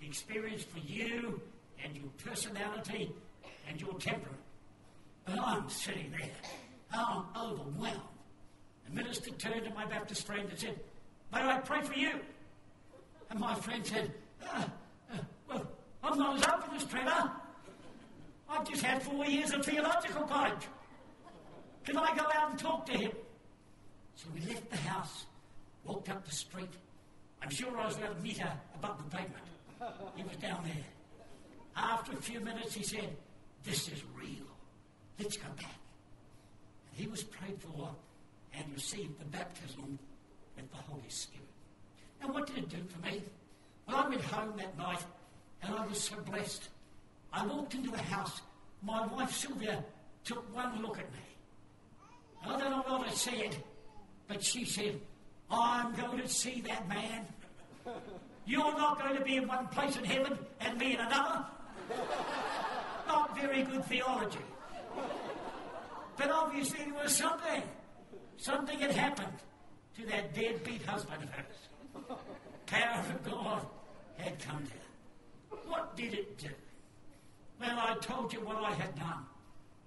[0.00, 1.40] experience for you
[1.84, 3.12] and your personality
[3.68, 4.38] and your temperament.
[5.24, 6.30] But I'm sitting there,
[6.92, 8.00] I'm overwhelmed.
[8.86, 10.78] The minister turned to my Baptist friend and said,
[11.32, 12.20] May I pray for you?
[13.30, 14.12] And my friend said,
[14.54, 14.64] uh,
[15.12, 15.16] uh,
[15.48, 15.66] Well,
[16.04, 17.30] I'm not as open as Trevor.
[18.48, 20.68] I've just had four years of theological college.
[21.84, 23.12] Can I go out and talk to him?
[24.14, 25.26] So we left the house,
[25.84, 26.70] walked up the street.
[27.42, 29.44] I'm sure I was about a metre above the pavement.
[30.14, 30.84] He was down there.
[31.76, 33.16] After a few minutes, he said,
[33.64, 34.46] This is real.
[35.18, 35.74] Let's go back.
[36.90, 37.90] And he was prayed for
[38.54, 39.98] and received the baptism
[40.56, 41.48] with the Holy Spirit.
[42.20, 43.22] Now, what did it do for me?
[43.88, 45.04] Well, I went home that night
[45.62, 46.68] and I was so blessed.
[47.32, 48.40] I walked into the house.
[48.82, 49.82] My wife Sylvia
[50.24, 51.31] took one look at me.
[52.44, 53.56] I don't know what I said,
[54.28, 55.00] but she said,
[55.50, 57.26] I'm going to see that man.
[58.46, 61.44] You're not going to be in one place in heaven and me in another.
[63.06, 64.38] Not very good theology.
[66.16, 67.62] But obviously there was something.
[68.36, 69.38] Something had happened
[69.96, 72.18] to that deadbeat husband of hers.
[72.66, 73.66] Power of God
[74.16, 75.58] had come down.
[75.66, 76.48] What did it do?
[77.60, 79.24] Well, I told you what I had done.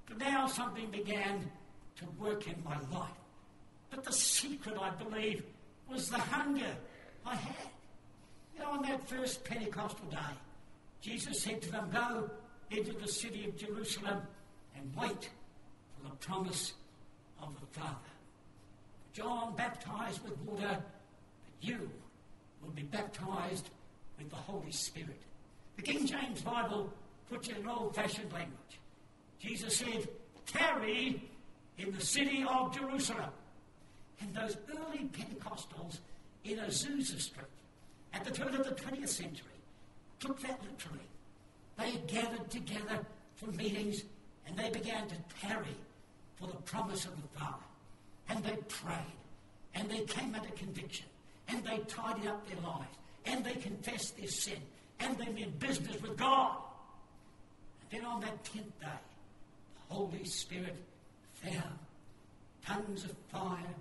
[0.08, 1.50] But now something began
[1.98, 3.10] to work in my life.
[3.90, 5.44] But the secret, I believe,
[5.90, 6.76] was the hunger
[7.26, 7.70] I had.
[8.54, 10.18] You know, on that first Pentecostal day,
[11.02, 12.30] Jesus said to them, Go
[12.72, 14.22] into the city of Jerusalem
[14.76, 15.30] and wait
[15.96, 16.74] for the promise
[17.42, 17.96] of the Father.
[19.14, 21.90] John baptized with water, but you
[22.62, 23.70] will be baptized
[24.18, 25.22] with the Holy Spirit.
[25.78, 26.92] The King James Bible
[27.30, 28.80] puts it in old fashioned language.
[29.40, 30.08] Jesus said,
[30.46, 31.22] Tarry
[31.78, 33.32] in the city of Jerusalem.
[34.22, 36.00] And those early Pentecostals
[36.44, 37.46] in Azusa Street
[38.14, 39.52] at the turn of the 20th century
[40.20, 41.06] took that literally.
[41.78, 44.04] They gathered together for meetings
[44.48, 45.76] and they began to tarry
[46.36, 47.64] for the promise of the Father.
[48.30, 48.96] And they prayed
[49.74, 51.06] and they came under conviction
[51.50, 54.60] and they tidied up their lives and they confessed their sin
[55.00, 56.58] and they did business with God.
[57.82, 58.88] And then on that tenth day,
[59.90, 60.76] the Holy Spirit
[61.46, 61.72] fell.
[62.66, 63.76] Tongues of fire,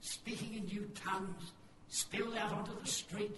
[0.00, 1.52] speaking in new tongues,
[1.88, 3.36] spilled out onto the street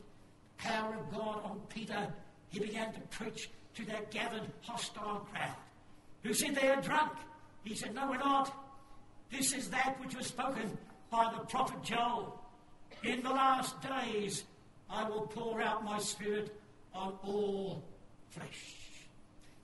[0.58, 2.06] power of God on Peter,
[2.50, 5.56] he began to preach to that gathered hostile crowd
[6.22, 7.12] who said they are drunk.
[7.64, 8.54] He said, No, we're not.
[9.30, 10.76] This is that which was spoken
[11.10, 12.38] by the prophet Joel.
[13.02, 14.44] In the last days,
[14.90, 16.54] I will pour out my spirit
[16.94, 17.82] on all
[18.30, 18.76] flesh.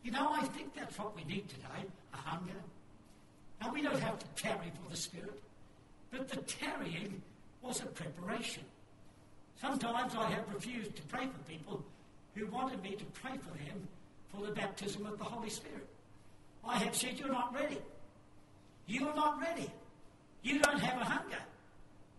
[0.03, 2.61] You know, I think that's what we need today a hunger.
[3.61, 5.43] Now, we don't have to tarry for the Spirit,
[6.11, 7.21] but the tarrying
[7.63, 8.63] was a preparation.
[9.61, 11.85] Sometimes I have refused to pray for people
[12.35, 13.89] who wanted me to pray for them
[14.33, 15.87] for the baptism of the Holy Spirit.
[16.65, 17.79] I have said, You're not ready.
[18.87, 19.71] You're not ready.
[20.43, 21.43] You don't have a hunger.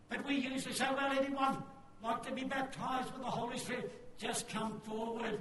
[0.10, 1.64] But we usually say, Well, anyone
[2.04, 5.40] like to be baptized with the Holy Spirit, just come forward.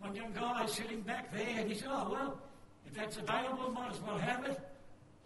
[0.00, 2.38] One young guy sitting back there, and he said, Oh, well,
[2.86, 4.60] if that's available, might as well have it.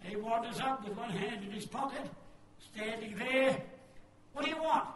[0.02, 2.08] He wanders up with one hand in his pocket,
[2.72, 3.60] standing there.
[4.32, 4.88] What do you want?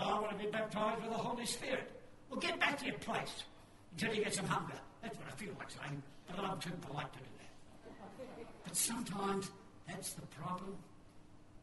[0.00, 1.90] Oh, I want to be baptized with the Holy Spirit.
[2.30, 3.44] Well, get back to your place
[3.92, 4.74] until you get some hunger.
[5.02, 8.46] That's what I feel like saying, but I'm too polite to do that.
[8.64, 9.50] But sometimes
[9.86, 10.76] that's the problem.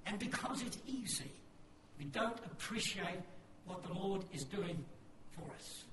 [0.05, 1.31] And because it's easy,
[1.97, 3.21] we don't appreciate
[3.65, 4.83] what the Lord is doing
[5.31, 5.85] for us.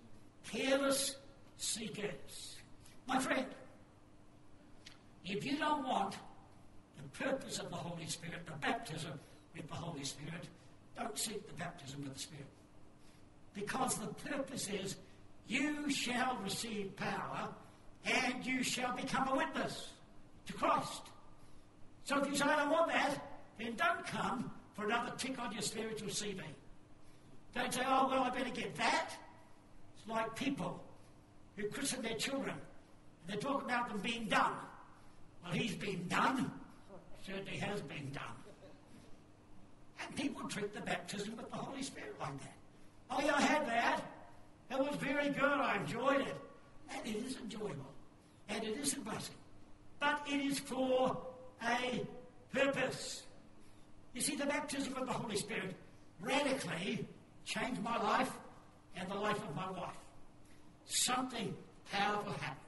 [0.50, 1.16] Careless
[1.56, 2.56] seekers.
[3.06, 3.46] My friend,
[5.24, 6.16] if you don't want
[6.96, 9.18] the purpose of the Holy Spirit, the baptism
[9.54, 10.48] with the Holy Spirit,
[10.96, 12.46] don't seek the baptism with the Spirit.
[13.54, 14.96] Because the purpose is
[15.46, 17.48] you shall receive power
[18.04, 19.90] and you shall become a witness
[20.46, 21.02] to Christ.
[22.04, 23.18] So if you say, I don't want that,
[23.58, 26.40] then don't come for another tick on your spiritual CV.
[27.54, 29.10] Don't say, oh, well, I better get that.
[29.96, 30.82] It's like people
[31.56, 32.56] who christen their children.
[33.28, 34.52] And they talk about them being done.
[35.44, 36.50] Well, he's been done.
[37.26, 38.24] Certainly has been done.
[40.04, 42.54] And people treat the baptism with the Holy Spirit like that.
[43.10, 44.02] Oh, yeah, I had that.
[44.70, 45.44] It was very good.
[45.44, 46.36] I enjoyed it.
[46.90, 47.92] And it is enjoyable.
[48.48, 49.36] And it is a blessing.
[50.00, 51.16] But it is for
[51.62, 52.04] a
[52.52, 53.22] purpose.
[54.14, 55.76] You see, the baptism of the Holy Spirit
[56.20, 57.06] radically
[57.44, 58.30] changed my life
[58.96, 59.96] and the life of my wife.
[60.86, 61.54] Something
[61.90, 62.58] powerful happened.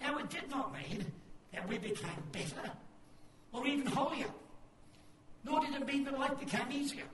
[0.00, 1.04] Now, it did not mean
[1.52, 2.70] that we became better
[3.52, 4.30] or even holier,
[5.44, 7.06] nor did it mean that life became easier.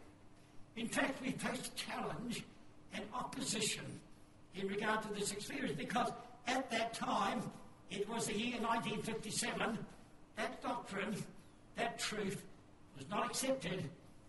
[0.77, 2.44] In fact, we faced challenge
[2.92, 3.85] and opposition
[4.55, 6.11] in regard to this experience because
[6.47, 7.42] at that time,
[7.90, 9.79] it was the year 1957,
[10.37, 11.14] that doctrine,
[11.77, 12.42] that truth,
[12.97, 13.85] was not accepted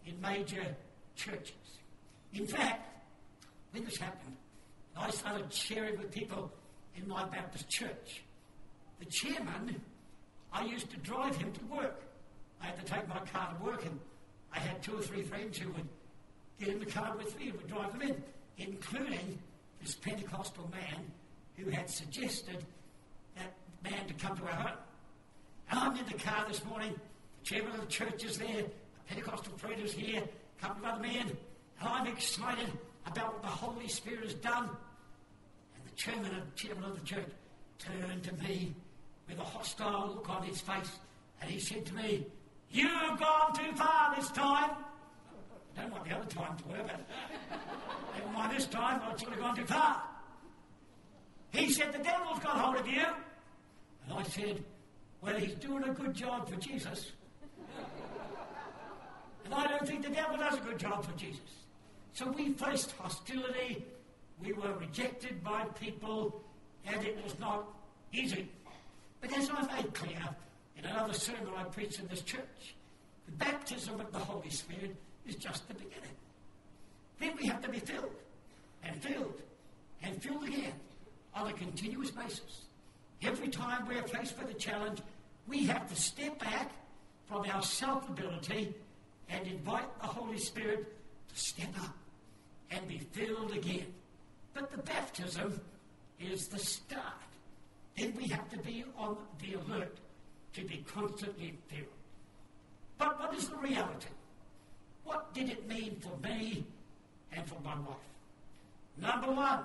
[0.06, 0.76] in major
[1.16, 1.54] churches.
[2.34, 3.04] In fact,
[3.72, 4.36] when this happened,
[4.98, 6.52] I started sharing with people
[6.96, 8.24] in my Baptist church.
[9.00, 9.82] The chairman,
[10.56, 12.02] I used to drive him to work.
[12.62, 14.00] I had to take my car to work, and
[14.54, 15.88] I had two or three friends who would
[16.60, 18.24] get in the car with me and would drive them in,
[18.58, 19.38] including
[19.82, 21.12] this Pentecostal man
[21.58, 22.64] who had suggested
[23.36, 24.78] that man to come to our home.
[25.72, 28.70] And I'm in the car this morning, the chairman of the church is there, the
[29.08, 31.38] Pentecostal preacher's here, a couple of other men,
[31.82, 32.72] and I'm excited
[33.06, 34.70] about what the Holy Spirit has done.
[34.70, 37.28] And the chairman chairman of the church
[37.78, 38.74] turned to me
[39.28, 41.00] with a hostile look on his face,
[41.42, 42.26] and he said to me,
[42.72, 44.72] You've gone too far this time.
[45.78, 47.00] I don't want the other times were, but
[48.18, 50.04] never mind this time, I'd sort of gone too far.
[51.52, 53.04] He said, The devil's got hold of you.
[54.06, 54.64] And I said,
[55.22, 57.12] Well, he's doing a good job for Jesus.
[59.46, 61.40] and I don't think the devil does a good job for Jesus.
[62.14, 63.84] So we faced hostility,
[64.42, 66.42] we were rejected by people,
[66.86, 67.68] and it was not
[68.14, 68.50] easy.
[69.26, 70.22] But as I made clear
[70.78, 72.76] in another sermon I preached in this church,
[73.26, 76.16] the baptism of the Holy Spirit is just the beginning.
[77.20, 78.14] Then we have to be filled,
[78.84, 79.42] and filled,
[80.04, 80.74] and filled again
[81.34, 82.66] on a continuous basis.
[83.24, 85.00] Every time we're faced with a challenge,
[85.48, 86.72] we have to step back
[87.28, 88.76] from our self ability
[89.30, 90.86] and invite the Holy Spirit
[91.30, 91.98] to step up
[92.70, 93.92] and be filled again.
[94.54, 95.60] But the baptism
[96.20, 97.26] is the start.
[97.98, 99.98] Then we have to be on the alert
[100.54, 101.88] to be constantly filled.
[102.98, 104.10] But what is the reality?
[105.04, 106.66] What did it mean for me
[107.32, 107.98] and for my wife?
[108.98, 109.60] Number one,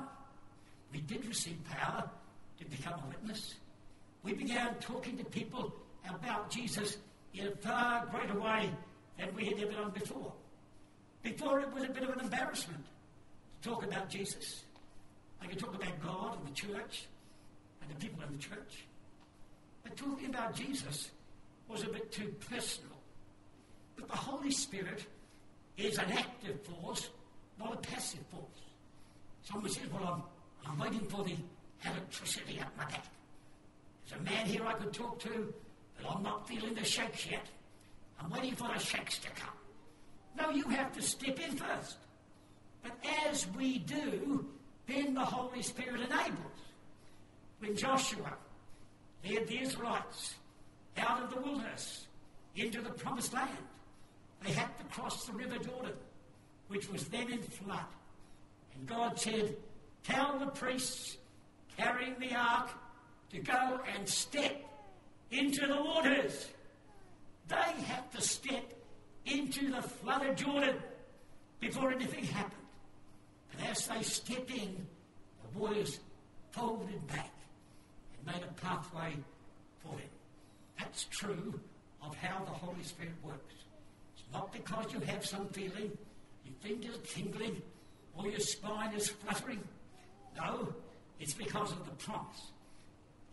[0.92, 2.08] we did receive power
[2.58, 3.54] to become a witness.
[4.22, 5.72] We began talking to people
[6.08, 6.98] about Jesus
[7.34, 8.70] in a far greater way
[9.18, 10.32] than we had ever done before.
[11.22, 12.84] Before it was a bit of an embarrassment
[13.62, 14.64] to talk about Jesus.
[15.42, 17.06] I could talk about God and the church
[17.90, 18.84] the people in the church.
[19.82, 21.10] But talking about Jesus
[21.68, 22.96] was a bit too personal.
[23.96, 25.04] But the Holy Spirit
[25.76, 27.10] is an active force,
[27.58, 28.44] not a passive force.
[29.42, 30.24] Someone says, Well,
[30.66, 31.36] I'm, I'm waiting for the
[31.84, 33.04] electricity up my back.
[34.08, 35.52] There's a man here I could talk to,
[36.00, 37.46] but I'm not feeling the shakes yet.
[38.20, 39.54] I'm waiting for the shakes to come.
[40.38, 41.96] No, you have to step in first.
[42.82, 42.92] But
[43.28, 44.46] as we do,
[44.86, 46.49] then the Holy Spirit enables.
[47.60, 48.32] When Joshua
[49.22, 50.34] led the Israelites
[50.96, 52.06] out of the wilderness
[52.56, 53.50] into the promised land,
[54.42, 55.92] they had to cross the river Jordan,
[56.68, 57.84] which was then in flood.
[58.74, 59.54] And God said,
[60.02, 61.18] Tell the priests
[61.76, 62.70] carrying the ark
[63.30, 64.64] to go and step
[65.30, 66.48] into the waters.
[67.48, 68.72] They had to step
[69.26, 70.76] into the flooded Jordan
[71.60, 72.54] before anything happened.
[73.52, 74.86] And as they stepped in,
[75.42, 76.00] the waters
[76.52, 77.30] folded back
[78.26, 79.14] made a pathway
[79.82, 80.08] for them.
[80.78, 81.58] That's true
[82.02, 83.54] of how the Holy Spirit works.
[84.14, 85.96] It's not because you have some feeling,
[86.44, 87.60] your fingers tingling,
[88.16, 89.62] or your spine is fluttering.
[90.36, 90.72] No,
[91.18, 92.52] it's because of the promise.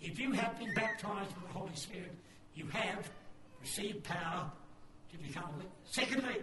[0.02, 2.14] If you have been baptized with the Holy Spirit,
[2.54, 3.10] you have
[3.62, 4.52] received power
[5.12, 5.74] to become a witness.
[5.86, 6.38] Secondly,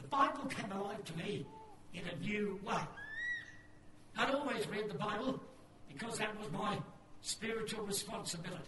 [0.00, 1.46] the Bible came alive to me
[1.94, 2.82] in a new way.
[4.16, 5.40] I'd always read the Bible
[5.88, 6.78] because that was my
[7.22, 8.62] spiritual responsibility.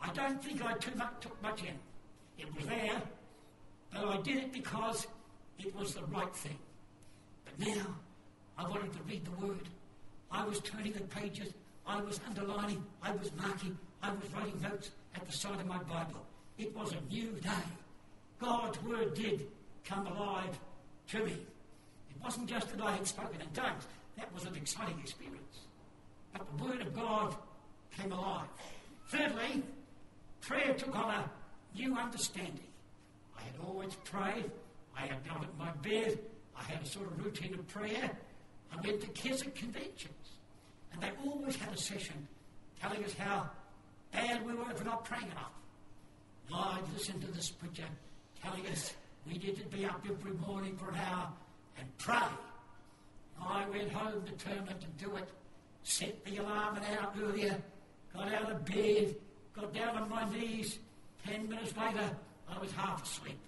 [0.00, 1.74] I don't think I too much, took much in.
[2.38, 3.02] It was there,
[3.92, 5.06] but I did it because
[5.58, 6.58] it was the right thing.
[7.44, 7.86] But now
[8.56, 9.68] I wanted to read the Word.
[10.30, 11.52] I was turning the pages,
[11.86, 15.78] I was underlining, I was marking, I was writing notes at the side of my
[15.78, 16.24] Bible.
[16.58, 17.50] It was a new day.
[18.40, 19.46] God's Word did
[19.84, 20.58] come alive
[21.08, 21.32] to me.
[21.32, 23.86] It wasn't just that I had spoken in tongues,
[24.16, 25.60] that was an exciting experience.
[26.32, 27.36] But the Word of God
[27.96, 28.48] came alive.
[29.08, 29.62] Thirdly,
[30.40, 31.30] prayer took on a
[31.74, 32.60] new understanding.
[33.38, 34.50] I had always prayed.
[34.96, 36.18] I had gone at my bed.
[36.58, 38.10] I had a sort of routine of prayer.
[38.72, 40.12] I went to Keswick conventions.
[40.92, 42.26] And they always had a session
[42.80, 43.50] telling us how
[44.12, 45.52] bad we were for not praying enough.
[46.54, 47.84] I'd listen to this preacher
[48.42, 48.94] telling us
[49.26, 51.28] we needed to be up every morning for an hour
[51.78, 52.28] and pray.
[53.44, 55.28] I went home determined to do it,
[55.82, 57.60] set the alarm an hour earlier,
[58.16, 59.14] got out of bed,
[59.54, 60.78] got down on my knees.
[61.26, 62.10] Ten minutes later,
[62.48, 63.38] I was half asleep.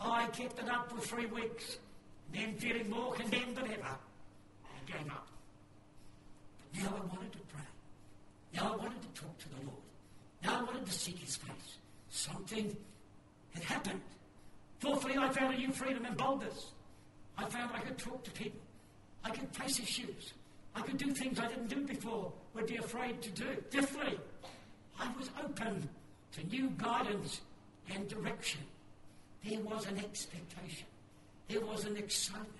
[0.00, 1.78] I kept it up for three weeks,
[2.32, 3.96] then feeling more condemned than ever,
[4.64, 5.28] I gave up.
[6.74, 7.62] Now I wanted to pray.
[8.54, 9.82] Now I wanted to talk to the Lord.
[10.44, 11.78] Now I wanted to seek his face.
[12.10, 12.76] Something
[13.54, 14.00] had happened.
[14.80, 16.72] Fourthly, I found a new freedom and boldness.
[17.38, 18.60] I found I could talk to people.
[19.24, 20.34] I could face issues.
[20.76, 23.46] I could do things I didn't do before, would be afraid to do.
[23.70, 24.18] Fifthly,
[25.00, 25.88] I was open
[26.32, 27.40] to new guidance
[27.88, 28.60] and direction.
[29.42, 30.86] There was an expectation.
[31.48, 32.50] There was an excitement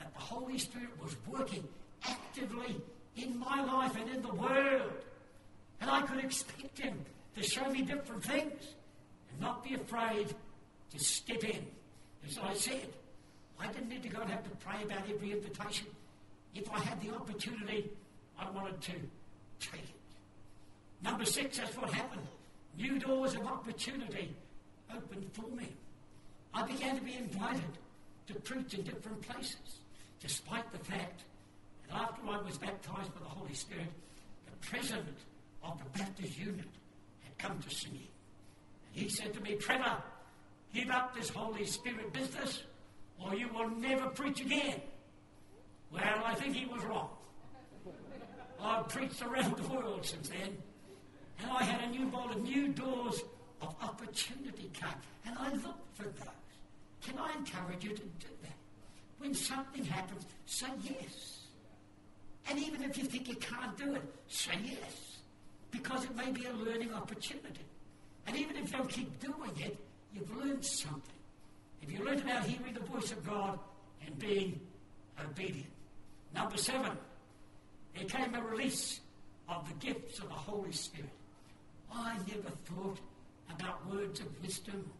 [0.00, 1.62] that the Holy Spirit was working
[2.04, 2.80] actively
[3.16, 4.92] in my life and in the world.
[5.80, 6.98] And I could expect Him
[7.36, 8.74] to show me different things
[9.30, 10.34] and not be afraid
[10.90, 11.64] to step in.
[12.26, 12.88] As I said,
[13.60, 15.86] I didn't need to go and have to pray about every invitation.
[16.54, 17.90] If I had the opportunity,
[18.38, 18.92] I wanted to
[19.60, 20.02] take it.
[21.02, 22.26] Number six, that's what happened.
[22.76, 24.34] New doors of opportunity
[24.94, 25.68] opened for me.
[26.54, 27.78] I began to be invited
[28.28, 29.78] to preach in different places,
[30.20, 31.22] despite the fact
[31.88, 33.88] that after I was baptized by the Holy Spirit,
[34.46, 35.16] the president
[35.62, 36.68] of the Baptist Union
[37.22, 38.08] had come to see me.
[38.94, 39.96] And he said to me, Trevor,
[40.74, 42.62] give up this Holy Spirit business
[43.18, 44.80] or you will never preach again.
[45.92, 47.10] Well, I think he was wrong.
[48.60, 50.56] I've preached around the world since then,
[51.40, 53.22] and I had a new bowl of new doors
[53.60, 54.94] of opportunity come,
[55.26, 56.28] and I looked for those.
[57.02, 58.56] Can I encourage you to do that?
[59.18, 61.46] When something happens, say yes.
[62.48, 65.18] And even if you think you can't do it, say yes.
[65.70, 67.64] Because it may be a learning opportunity.
[68.26, 69.76] And even if you keep doing it,
[70.14, 71.02] you've learned something.
[71.82, 73.58] If you learn about hearing the voice of God
[74.06, 74.60] and being
[75.24, 75.66] obedient.
[76.34, 76.96] Number seven,
[77.94, 79.00] there came a release
[79.48, 81.10] of the gifts of the Holy Spirit.
[81.92, 82.98] I never thought
[83.50, 84.90] about words of wisdom,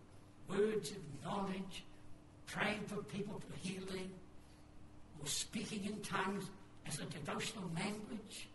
[0.48, 1.84] words of knowledge,
[2.46, 4.10] praying for people for healing,
[5.20, 6.44] or speaking in tongues
[6.86, 8.48] as a devotional language.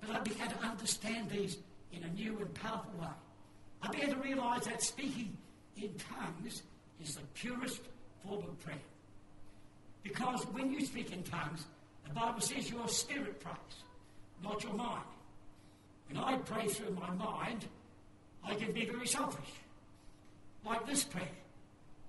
[0.00, 1.56] But I began to understand these
[1.92, 3.06] in a new and powerful way.
[3.82, 5.36] I began to realize that speaking
[5.76, 6.62] in tongues
[7.02, 7.80] is the purest
[8.22, 8.76] form of prayer.
[10.02, 11.64] Because when you speak in tongues,
[12.10, 13.84] the Bible says your spirit prays,
[14.42, 15.04] not your mind.
[16.08, 17.66] When I pray through my mind,
[18.42, 19.52] I can be very selfish.
[20.66, 21.28] Like this prayer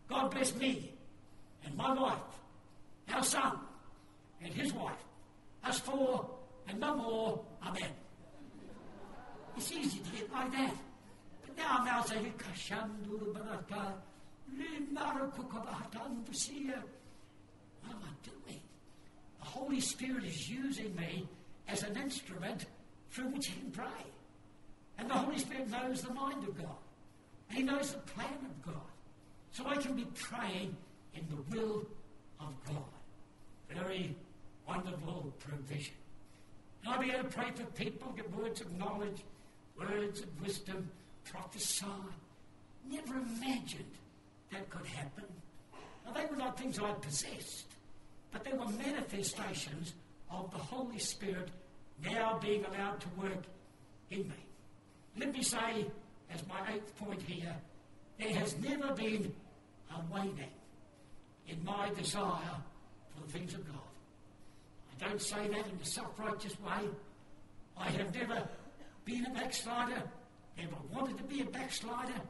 [0.10, 0.92] God bless me
[1.64, 2.18] and my wife,
[3.14, 3.60] our son
[4.42, 5.06] and his wife,
[5.64, 6.30] us four
[6.68, 7.42] and no more.
[7.64, 7.92] Amen.
[9.56, 10.74] It's easy to get like that.
[11.46, 13.94] But now I'm now saying, Kashandu Baraka,
[17.84, 18.62] What am I doing?
[19.52, 21.28] Holy Spirit is using me
[21.68, 22.66] as an instrument
[23.10, 24.06] through which He can pray.
[24.98, 26.82] And the Holy Spirit knows the mind of God.
[27.50, 28.82] And He knows the plan of God.
[29.52, 30.76] So I can be praying
[31.16, 31.86] in the will
[32.40, 32.94] of God.
[33.70, 34.16] Very
[34.66, 35.96] wonderful provision.
[36.84, 39.24] And I'll be able to pray for people, get words of knowledge,
[39.78, 40.90] words of wisdom,
[41.26, 41.86] prophesy.
[42.90, 43.92] Never imagined
[44.52, 45.26] that could happen.
[46.06, 47.66] Now, they were not things I possessed,
[48.32, 49.94] but they were manifestations
[50.30, 51.50] of the Holy Spirit
[52.04, 53.44] now being allowed to work
[54.10, 54.46] in me.
[55.18, 55.86] Let me say,
[56.34, 57.56] as my eighth point here,
[58.20, 59.34] there has never been
[59.92, 60.52] a waning
[61.48, 62.58] in my desire
[63.14, 63.82] for the things of God.
[64.96, 66.88] I don't say that in a self righteous way.
[67.78, 68.48] I have never
[69.06, 70.04] been a backslider,
[70.58, 72.22] never wanted to be a backslider.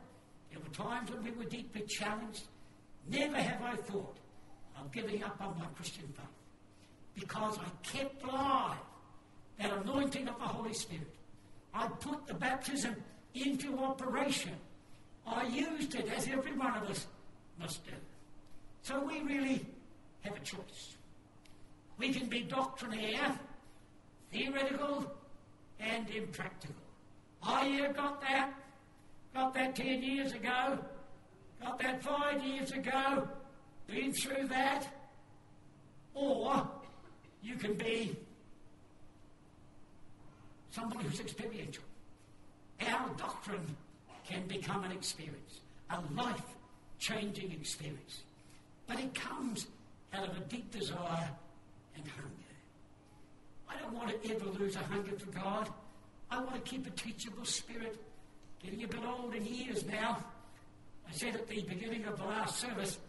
[0.51, 2.43] There were times when we were deeply challenged.
[3.09, 4.17] Never have I thought
[4.91, 6.25] giving up on my Christian faith
[7.15, 8.77] because I kept alive
[9.59, 11.07] that anointing of the Holy Spirit.
[11.73, 12.95] I put the baptism
[13.33, 14.53] into operation.
[15.25, 17.07] I used it as every one of us
[17.59, 17.93] must do.
[18.81, 19.65] So we really
[20.21, 20.95] have a choice.
[21.97, 23.39] We can be doctrinaire,
[24.31, 25.11] theoretical,
[25.79, 26.75] and impractical.
[27.43, 28.53] Oh, I got that.
[29.33, 30.79] Got that 10 years ago.
[31.61, 33.27] got that five years ago,
[33.91, 34.87] been through that,
[36.13, 36.67] or
[37.43, 38.15] you can be
[40.71, 41.83] somebody who's experiential.
[42.87, 43.75] Our doctrine
[44.27, 46.41] can become an experience, a life
[46.99, 48.21] changing experience.
[48.87, 49.67] But it comes
[50.13, 51.29] out of a deep desire
[51.95, 52.31] and hunger.
[53.69, 55.69] I don't want to ever lose a hunger for God.
[56.29, 57.97] I want to keep a teachable spirit.
[58.63, 60.23] Getting a bit old in years now.
[61.07, 62.99] I said at the beginning of the last service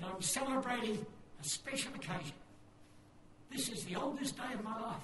[0.00, 1.04] that I'm celebrating
[1.40, 2.34] a special occasion.
[3.50, 5.02] This is the oldest day of my life.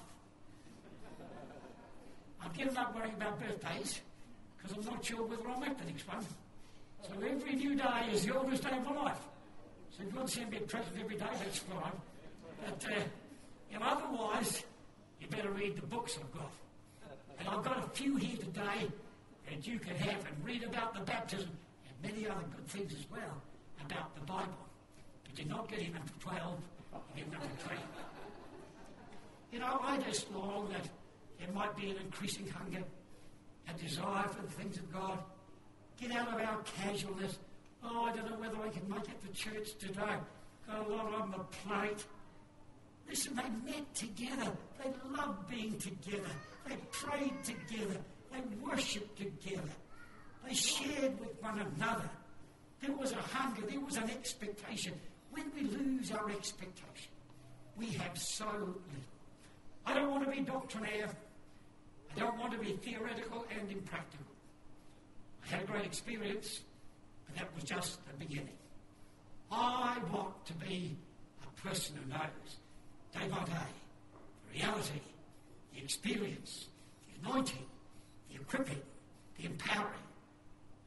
[2.41, 4.01] I've given up worrying about birthdays
[4.57, 6.25] because I'm not sure whether I'll make the next one.
[7.01, 9.19] So every new day is the oldest day of my life.
[9.91, 11.91] So if you want to send me a present every day, that's fine.
[12.63, 13.01] But uh,
[13.71, 14.63] you know, otherwise,
[15.19, 16.51] you better read the books I've got.
[17.39, 18.87] And I've got a few here today
[19.49, 21.49] that you can have and read about the baptism
[21.87, 23.41] and many other good things as well
[23.85, 24.62] about the Bible.
[25.35, 26.59] You're not getting number 12,
[26.93, 27.77] you get number 3.
[29.51, 30.87] You know, I just long that
[31.39, 32.83] there might be an increasing hunger,
[33.67, 35.19] a desire for the things of God.
[35.99, 37.37] Get out of our casualness.
[37.83, 40.17] Oh, I don't know whether I can make it to church today.
[40.67, 42.05] Got a lot on the plate.
[43.07, 44.51] Listen, they met together.
[44.81, 46.31] They loved being together.
[46.67, 47.99] They prayed together.
[48.31, 49.69] They worshipped together.
[50.47, 52.09] They shared with one another.
[52.81, 53.61] There was a hunger.
[53.67, 54.93] There was an expectation.
[55.33, 57.11] When we lose our expectation,
[57.75, 58.77] we have so little.
[59.83, 61.09] I don't want to be doctrinaire.
[62.15, 64.27] I don't want to be theoretical and impractical.
[65.43, 66.61] I had a great experience,
[67.25, 68.57] but that was just the beginning.
[69.51, 70.95] I want to be
[71.41, 72.57] a person who knows
[73.11, 73.73] day by day
[74.51, 75.01] the reality,
[75.73, 76.67] the experience,
[77.07, 77.65] the anointing,
[78.29, 78.81] the equipping,
[79.39, 80.07] the empowering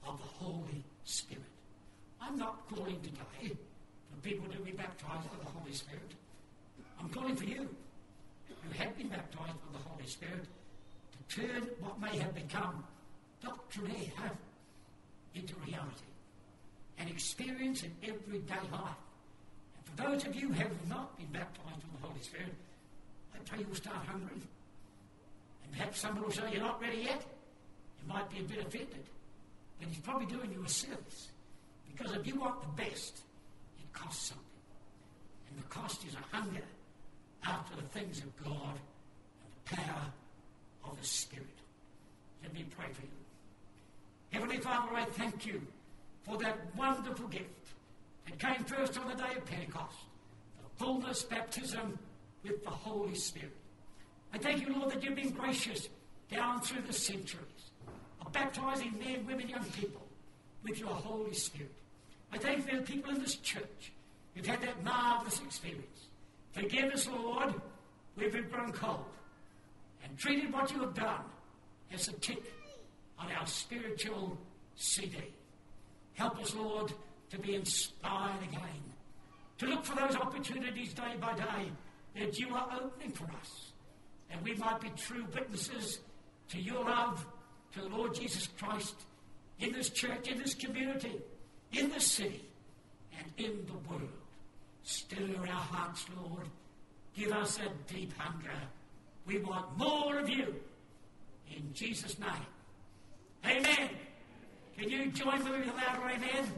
[0.07, 1.43] of the Holy Spirit.
[2.21, 3.57] I'm not calling today
[4.27, 6.11] people to be baptized with the Holy Spirit.
[6.99, 7.69] I'm calling for you
[8.49, 10.47] who have been baptized with the Holy Spirit
[11.13, 12.83] to turn what may have become
[13.41, 14.33] doctrinaire
[15.37, 16.11] into reality
[16.99, 18.99] and experience in everyday life.
[19.77, 22.55] And for those of you who have not been baptized with the Holy Spirit,
[23.33, 24.43] I pray you'll start hungry.
[25.63, 27.23] And perhaps someone will say, You're not ready yet.
[28.03, 29.05] You might be a bit offended.
[29.79, 31.29] But he's probably doing you a service.
[31.95, 33.21] Because if you want the best,
[33.97, 34.45] costs something.
[35.51, 36.65] And the cost is a hunger
[37.45, 38.79] after the things of God
[39.43, 40.13] and the power
[40.85, 41.47] of the Spirit.
[42.43, 43.09] Let me pray for you.
[44.31, 45.63] Heavenly Father, I thank you
[46.25, 47.45] for that wonderful gift
[48.27, 49.99] that came first on the day of Pentecost,
[50.59, 51.99] the fullness baptism
[52.43, 53.57] with the Holy Spirit.
[54.33, 55.89] I thank you, Lord, that you've been gracious
[56.31, 57.71] down through the centuries
[58.21, 60.03] of baptizing men, women, young people
[60.63, 61.73] with your Holy Spirit.
[62.33, 63.93] I thank for the people in this church
[64.35, 66.09] who've had that marvelous experience.
[66.53, 67.55] Forgive us, Lord,
[68.17, 69.05] we've been grown cold
[70.03, 71.25] and treated what you have done
[71.93, 72.43] as a tick
[73.19, 74.37] on our spiritual
[74.75, 75.17] CD.
[76.15, 76.93] Help us, Lord,
[77.31, 78.83] to be inspired again,
[79.59, 81.71] to look for those opportunities day by day
[82.19, 83.73] that you are opening for us,
[84.31, 86.01] that we might be true witnesses
[86.49, 87.27] to your love,
[87.75, 88.95] to the Lord Jesus Christ,
[89.59, 91.17] in this church, in this community,
[91.73, 92.45] in the city,
[93.19, 94.09] and in the world.
[94.83, 96.47] Stir our hearts, Lord.
[97.15, 98.51] Give us a deep hunger.
[99.27, 100.55] We want more of you.
[101.51, 102.31] In Jesus' name.
[103.45, 103.91] Amen.
[104.79, 106.53] Can you join me with me louder, amen?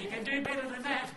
[0.00, 1.10] You can do better than that.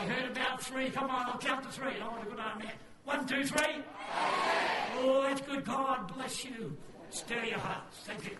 [0.00, 0.90] I heard about three.
[0.90, 2.00] Come on, I'll count to three.
[2.00, 2.72] I want a good amen.
[3.04, 3.82] One, two, three.
[4.96, 5.64] Oh, that's good.
[5.64, 6.76] God bless you.
[7.10, 7.98] Stir your hearts.
[8.04, 8.36] Thank you.